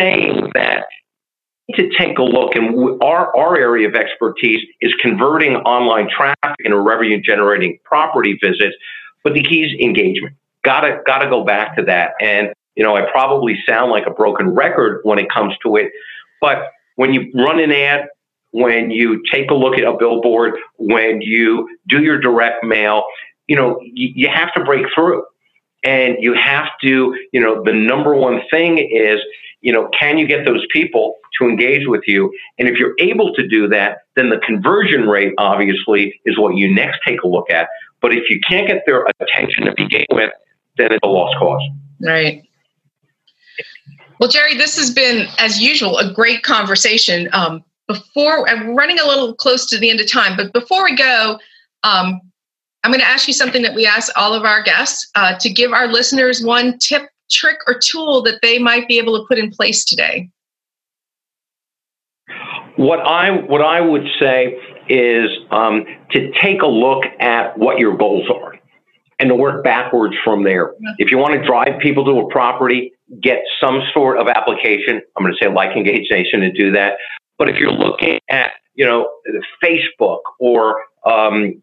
saying 0.00 0.50
that 0.54 0.86
to 1.74 1.90
take 1.98 2.18
a 2.18 2.22
look 2.22 2.54
and 2.54 3.02
our, 3.02 3.36
our 3.36 3.56
area 3.56 3.88
of 3.88 3.94
expertise 3.94 4.60
is 4.80 4.94
converting 5.00 5.56
online 5.56 6.08
traffic 6.08 6.56
into 6.60 6.78
revenue 6.78 7.20
generating 7.20 7.78
property 7.84 8.38
visits 8.40 8.76
but 9.24 9.34
the 9.34 9.42
key 9.42 9.64
is 9.64 9.72
engagement. 9.80 10.36
Gotta 10.62 11.00
gotta 11.04 11.28
go 11.28 11.42
back 11.42 11.74
to 11.76 11.82
that. 11.86 12.12
And 12.20 12.52
you 12.76 12.84
know 12.84 12.94
i 12.94 13.10
probably 13.10 13.58
sound 13.66 13.90
like 13.90 14.06
a 14.06 14.10
broken 14.10 14.50
record 14.50 15.00
when 15.02 15.18
it 15.18 15.28
comes 15.30 15.54
to 15.62 15.76
it 15.76 15.90
but 16.40 16.70
when 16.94 17.12
you 17.12 17.32
run 17.34 17.58
an 17.58 17.72
ad 17.72 18.08
when 18.52 18.90
you 18.90 19.22
take 19.30 19.50
a 19.50 19.54
look 19.54 19.76
at 19.76 19.84
a 19.84 19.96
billboard 19.96 20.54
when 20.78 21.20
you 21.20 21.68
do 21.88 22.02
your 22.02 22.20
direct 22.20 22.62
mail 22.62 23.04
you 23.48 23.56
know 23.56 23.80
you, 23.82 24.12
you 24.14 24.28
have 24.28 24.52
to 24.52 24.62
break 24.62 24.86
through 24.94 25.24
and 25.86 26.16
you 26.18 26.34
have 26.34 26.68
to, 26.82 27.16
you 27.32 27.40
know, 27.40 27.62
the 27.62 27.72
number 27.72 28.14
one 28.14 28.42
thing 28.50 28.78
is, 28.78 29.20
you 29.60 29.72
know, 29.72 29.88
can 29.98 30.18
you 30.18 30.26
get 30.26 30.44
those 30.44 30.66
people 30.70 31.14
to 31.38 31.48
engage 31.48 31.86
with 31.86 32.02
you? 32.06 32.32
And 32.58 32.68
if 32.68 32.76
you're 32.76 32.94
able 32.98 33.32
to 33.34 33.46
do 33.46 33.68
that, 33.68 33.98
then 34.16 34.28
the 34.28 34.38
conversion 34.38 35.08
rate 35.08 35.32
obviously 35.38 36.20
is 36.24 36.36
what 36.38 36.56
you 36.56 36.72
next 36.74 36.98
take 37.06 37.22
a 37.22 37.28
look 37.28 37.48
at. 37.50 37.68
But 38.02 38.12
if 38.12 38.28
you 38.28 38.40
can't 38.40 38.66
get 38.66 38.82
their 38.84 39.06
attention 39.20 39.64
to 39.64 39.74
begin 39.76 40.04
with, 40.10 40.32
then 40.76 40.92
it's 40.92 41.00
a 41.04 41.08
lost 41.08 41.38
cause. 41.38 41.62
Right. 42.00 42.42
Well, 44.18 44.28
Jerry, 44.28 44.56
this 44.56 44.76
has 44.78 44.92
been, 44.92 45.28
as 45.38 45.60
usual, 45.60 45.98
a 45.98 46.12
great 46.12 46.42
conversation. 46.42 47.28
Um, 47.32 47.64
before 47.86 48.48
I'm 48.48 48.74
running 48.74 48.98
a 48.98 49.06
little 49.06 49.34
close 49.34 49.66
to 49.66 49.78
the 49.78 49.88
end 49.88 50.00
of 50.00 50.10
time, 50.10 50.36
but 50.36 50.52
before 50.52 50.84
we 50.84 50.96
go, 50.96 51.38
um, 51.84 52.20
I'm 52.86 52.92
going 52.92 53.00
to 53.00 53.08
ask 53.08 53.26
you 53.26 53.34
something 53.34 53.62
that 53.62 53.74
we 53.74 53.84
ask 53.84 54.16
all 54.16 54.32
of 54.32 54.44
our 54.44 54.62
guests 54.62 55.10
uh, 55.16 55.36
to 55.40 55.50
give 55.50 55.72
our 55.72 55.88
listeners 55.88 56.40
one 56.40 56.78
tip, 56.78 57.02
trick, 57.28 57.58
or 57.66 57.80
tool 57.80 58.22
that 58.22 58.38
they 58.42 58.60
might 58.60 58.86
be 58.86 58.96
able 58.98 59.20
to 59.20 59.26
put 59.26 59.38
in 59.38 59.50
place 59.50 59.84
today. 59.84 60.30
What 62.76 63.00
I 63.00 63.30
what 63.30 63.60
I 63.60 63.80
would 63.80 64.06
say 64.20 64.56
is 64.88 65.28
um, 65.50 65.84
to 66.12 66.30
take 66.40 66.62
a 66.62 66.68
look 66.68 67.02
at 67.18 67.58
what 67.58 67.80
your 67.80 67.96
goals 67.96 68.30
are 68.32 68.56
and 69.18 69.30
to 69.30 69.34
work 69.34 69.64
backwards 69.64 70.14
from 70.22 70.44
there. 70.44 70.72
If 70.98 71.10
you 71.10 71.18
want 71.18 71.34
to 71.34 71.44
drive 71.44 71.80
people 71.80 72.04
to 72.04 72.20
a 72.20 72.28
property, 72.30 72.92
get 73.20 73.40
some 73.60 73.82
sort 73.92 74.18
of 74.18 74.28
application. 74.28 75.02
I'm 75.16 75.24
going 75.24 75.34
to 75.34 75.44
say 75.44 75.52
like 75.52 75.76
Engage 75.76 76.08
Nation 76.12 76.38
to 76.38 76.52
do 76.52 76.70
that. 76.70 76.98
But 77.36 77.48
if 77.48 77.56
you're 77.56 77.72
looking 77.72 78.20
at 78.30 78.52
you 78.76 78.86
know 78.86 79.10
Facebook 79.60 80.20
or 80.38 80.84
um, 81.06 81.58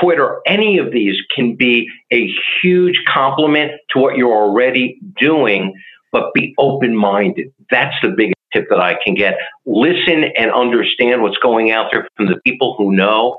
Twitter, 0.00 0.40
any 0.46 0.78
of 0.78 0.92
these 0.92 1.16
can 1.34 1.54
be 1.54 1.88
a 2.12 2.32
huge 2.60 3.00
compliment 3.06 3.72
to 3.90 4.00
what 4.00 4.16
you're 4.16 4.34
already 4.34 4.98
doing, 5.18 5.74
but 6.12 6.34
be 6.34 6.54
open 6.58 6.96
minded. 6.96 7.52
That's 7.70 7.94
the 8.02 8.08
biggest 8.08 8.34
tip 8.52 8.66
that 8.68 8.80
I 8.80 8.98
can 9.04 9.14
get. 9.14 9.36
Listen 9.64 10.24
and 10.36 10.50
understand 10.52 11.22
what's 11.22 11.38
going 11.38 11.70
out 11.70 11.90
there 11.92 12.08
from 12.16 12.26
the 12.26 12.40
people 12.44 12.74
who 12.76 12.92
know 12.92 13.38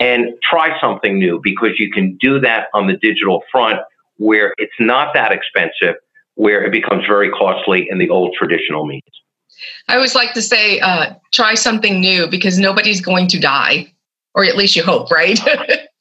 and 0.00 0.28
try 0.42 0.78
something 0.80 1.18
new 1.18 1.40
because 1.42 1.78
you 1.78 1.90
can 1.90 2.16
do 2.16 2.40
that 2.40 2.68
on 2.72 2.86
the 2.86 2.96
digital 2.96 3.42
front 3.52 3.78
where 4.16 4.54
it's 4.56 4.72
not 4.80 5.12
that 5.12 5.30
expensive, 5.30 5.96
where 6.34 6.64
it 6.64 6.72
becomes 6.72 7.04
very 7.06 7.30
costly 7.30 7.86
in 7.90 7.98
the 7.98 8.08
old 8.08 8.34
traditional 8.38 8.86
means. 8.86 9.02
I 9.88 9.96
always 9.96 10.14
like 10.14 10.32
to 10.34 10.42
say, 10.42 10.80
uh, 10.80 11.14
try 11.32 11.54
something 11.54 12.00
new 12.00 12.26
because 12.26 12.58
nobody's 12.58 13.00
going 13.00 13.26
to 13.28 13.38
die, 13.38 13.92
or 14.36 14.44
at 14.44 14.56
least 14.56 14.76
you 14.76 14.84
hope, 14.84 15.10
right? 15.10 15.40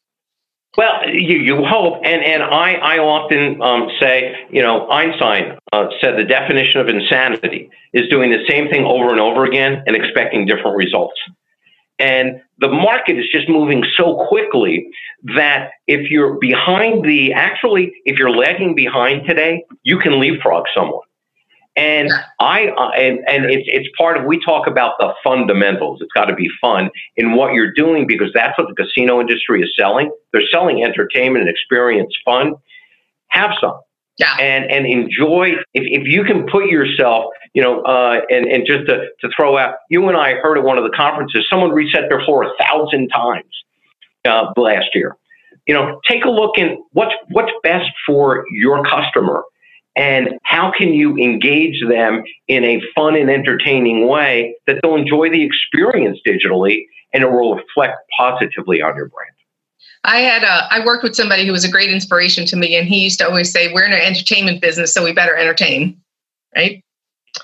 well, 0.78 1.10
you, 1.10 1.38
you 1.38 1.64
hope, 1.66 2.02
and, 2.04 2.22
and 2.22 2.44
I, 2.44 2.74
I 2.74 2.98
often 3.00 3.62
um, 3.62 3.90
say, 4.00 4.36
you 4.52 4.62
know, 4.62 4.88
Einstein 4.90 5.58
uh, 5.72 5.88
said 6.02 6.18
the 6.18 6.26
definition 6.26 6.82
of 6.82 6.90
insanity 6.90 7.70
is 7.94 8.10
doing 8.10 8.32
the 8.32 8.46
same 8.48 8.68
thing 8.70 8.84
over 8.84 9.10
and 9.10 9.22
over 9.22 9.46
again 9.46 9.82
and 9.88 9.96
expecting 9.96 10.46
different 10.46 10.76
results. 10.76 11.16
And 11.98 12.42
the 12.60 12.68
market 12.68 13.18
is 13.18 13.26
just 13.32 13.48
moving 13.48 13.86
so 13.96 14.28
quickly 14.28 14.90
that 15.36 15.72
if 15.88 16.12
you're 16.12 16.34
behind 16.34 17.06
the, 17.06 17.32
actually, 17.32 17.94
if 18.04 18.20
you're 18.20 18.36
lagging 18.36 18.76
behind 18.76 19.26
today, 19.26 19.64
you 19.84 19.98
can 19.98 20.20
leapfrog 20.20 20.66
someone. 20.76 21.05
And 21.76 22.10
I 22.40 22.68
uh, 22.68 22.92
and 22.92 23.20
and 23.28 23.46
it's 23.46 23.68
it's 23.68 23.90
part 23.98 24.16
of 24.18 24.24
we 24.24 24.40
talk 24.40 24.66
about 24.66 24.94
the 24.98 25.14
fundamentals. 25.22 26.00
It's 26.02 26.12
got 26.14 26.26
to 26.26 26.36
be 26.36 26.50
fun 26.62 26.90
in 27.18 27.34
what 27.34 27.54
you're 27.54 27.74
doing 27.74 28.08
because 28.08 28.30
that's 28.34 28.58
what 28.58 28.70
the 28.70 28.76
casino 28.76 29.20
industry 29.20 29.62
is 29.62 29.70
selling. 29.78 30.10
They're 30.32 30.48
selling 30.50 30.84
entertainment 30.84 31.42
and 31.42 31.50
experience 31.50 32.14
fun. 32.24 32.54
Have 33.28 33.52
some. 33.60 33.78
Yeah. 34.18 34.38
And 34.40 34.72
and 34.72 34.86
enjoy 34.86 35.56
if, 35.74 35.84
if 36.02 36.08
you 36.08 36.24
can 36.24 36.48
put 36.48 36.68
yourself, 36.68 37.26
you 37.54 37.62
know, 37.62 37.82
uh, 37.82 38.22
and 38.30 38.46
and 38.46 38.66
just 38.66 38.88
to, 38.88 39.08
to 39.20 39.30
throw 39.36 39.58
out, 39.58 39.76
you 39.90 40.08
and 40.08 40.16
I 40.16 40.36
heard 40.36 40.58
at 40.58 40.64
one 40.64 40.78
of 40.78 40.86
the 40.86 40.96
conferences, 40.96 41.46
someone 41.50 41.72
reset 41.72 42.04
their 42.08 42.24
floor 42.24 42.44
a 42.44 42.52
thousand 42.58 43.10
times 43.10 43.52
uh, 44.24 44.54
last 44.56 44.88
year. 44.94 45.18
You 45.68 45.74
know, 45.74 46.00
take 46.08 46.24
a 46.24 46.30
look 46.30 46.58
in 46.58 46.82
what's 46.94 47.14
what's 47.32 47.52
best 47.64 47.90
for 48.06 48.46
your 48.52 48.86
customer 48.86 49.44
and 49.96 50.30
how 50.44 50.72
can 50.78 50.90
you 50.90 51.18
engage 51.18 51.82
them 51.88 52.24
in 52.48 52.64
a 52.64 52.82
fun 52.94 53.16
and 53.16 53.30
entertaining 53.30 54.08
way 54.08 54.56
that 54.68 54.78
they'll 54.82 54.96
enjoy 54.96 55.30
the 55.30 55.44
experience 55.44 56.20
digitally 56.28 56.86
and 57.14 57.24
it 57.24 57.32
will 57.32 57.56
reflect 57.56 57.98
positively 58.18 58.82
on 58.82 58.96
your 58.96 59.08
brand. 59.08 59.32
I 60.04 60.18
had 60.18 60.44
a, 60.44 60.68
I 60.72 60.86
worked 60.86 61.04
with 61.04 61.16
somebody 61.16 61.46
who 61.46 61.52
was 61.52 61.64
a 61.64 61.72
great 61.72 61.90
inspiration 61.90 62.46
to 62.48 62.56
me, 62.56 62.76
and 62.76 62.88
he 62.88 63.04
used 63.04 63.20
to 63.20 63.28
always 63.28 63.52
say, 63.52 63.74
"We're 63.74 63.86
in 63.86 63.94
an 63.94 64.02
entertainment 64.02 64.62
business, 64.62 64.94
so 64.94 65.04
we 65.04 65.14
better 65.14 65.36
entertain." 65.36 66.00
Right? 66.56 66.84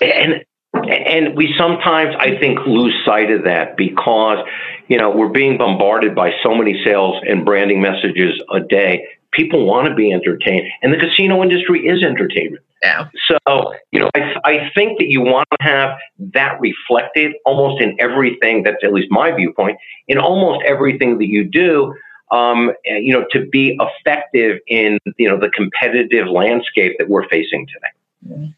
And 0.00 0.44
and 0.74 1.36
we 1.36 1.54
sometimes, 1.58 2.14
I 2.18 2.38
think, 2.38 2.60
lose 2.66 2.94
sight 3.04 3.30
of 3.32 3.44
that 3.44 3.76
because 3.76 4.38
you 4.86 4.96
know 4.96 5.10
we're 5.10 5.28
being 5.28 5.58
bombarded 5.58 6.14
by 6.14 6.32
so 6.42 6.54
many 6.54 6.80
sales 6.84 7.20
and 7.28 7.44
branding 7.44 7.80
messages 7.80 8.40
a 8.52 8.60
day 8.60 9.06
people 9.32 9.66
want 9.66 9.88
to 9.88 9.94
be 9.94 10.12
entertained, 10.12 10.68
and 10.82 10.92
the 10.92 10.98
casino 10.98 11.42
industry 11.42 11.86
is 11.86 12.02
entertainment. 12.02 12.62
Yeah. 12.82 13.08
So, 13.28 13.72
you 13.92 14.00
know, 14.00 14.10
I, 14.14 14.34
I 14.44 14.70
think 14.74 14.98
that 14.98 15.08
you 15.08 15.20
want 15.20 15.46
to 15.52 15.64
have 15.64 15.96
that 16.18 16.60
reflected 16.60 17.32
almost 17.46 17.80
in 17.80 17.96
everything. 18.00 18.64
That's 18.64 18.82
at 18.82 18.92
least 18.92 19.08
my 19.10 19.30
viewpoint. 19.30 19.78
In 20.08 20.18
almost 20.18 20.64
everything 20.66 21.18
that 21.18 21.28
you 21.28 21.44
do, 21.44 21.94
um, 22.32 22.72
you 22.84 23.12
know, 23.12 23.24
to 23.30 23.46
be 23.46 23.78
effective 23.80 24.58
in 24.66 24.98
you 25.16 25.28
know 25.28 25.38
the 25.38 25.50
competitive 25.50 26.26
landscape 26.28 26.96
that 26.98 27.08
we're 27.08 27.28
facing 27.28 27.66
today. 27.66 28.52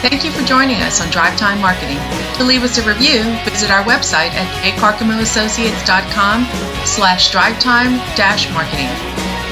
Thank 0.00 0.24
you 0.24 0.30
for 0.30 0.42
joining 0.46 0.76
us 0.76 1.02
on 1.02 1.10
Drive 1.10 1.38
Time 1.38 1.60
Marketing. 1.60 1.98
To 2.38 2.44
leave 2.44 2.64
us 2.64 2.78
a 2.78 2.88
review, 2.88 3.22
visit 3.44 3.70
our 3.70 3.84
website 3.84 4.30
at 4.32 4.48
jcarcamoassociates.com 4.64 6.46
slash 6.86 7.30
drivetime 7.30 7.98
dash 8.16 8.50
marketing. 8.54 8.88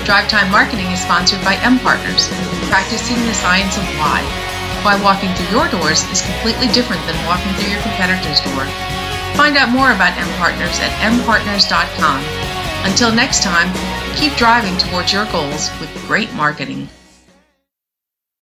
Drive 0.06 0.26
Time 0.28 0.50
Marketing 0.50 0.86
is 0.86 1.02
sponsored 1.02 1.44
by 1.44 1.56
M 1.56 1.78
Partners, 1.80 2.30
practicing 2.70 3.18
the 3.26 3.34
science 3.34 3.76
of 3.76 3.84
why 3.98 4.47
why 4.88 4.96
walking 5.04 5.28
through 5.34 5.58
your 5.58 5.68
doors 5.68 6.00
is 6.08 6.22
completely 6.22 6.66
different 6.68 7.04
than 7.04 7.26
walking 7.26 7.52
through 7.60 7.70
your 7.70 7.82
competitor's 7.82 8.40
door. 8.40 8.64
Find 9.36 9.54
out 9.58 9.68
more 9.68 9.92
about 9.92 10.16
M 10.16 10.26
Partners 10.40 10.80
at 10.80 10.88
mpartners.com. 11.12 12.24
Until 12.90 13.12
next 13.12 13.42
time, 13.42 13.68
keep 14.16 14.32
driving 14.38 14.78
towards 14.78 15.12
your 15.12 15.26
goals 15.26 15.68
with 15.78 15.92
great 16.08 16.32
marketing. 16.32 16.88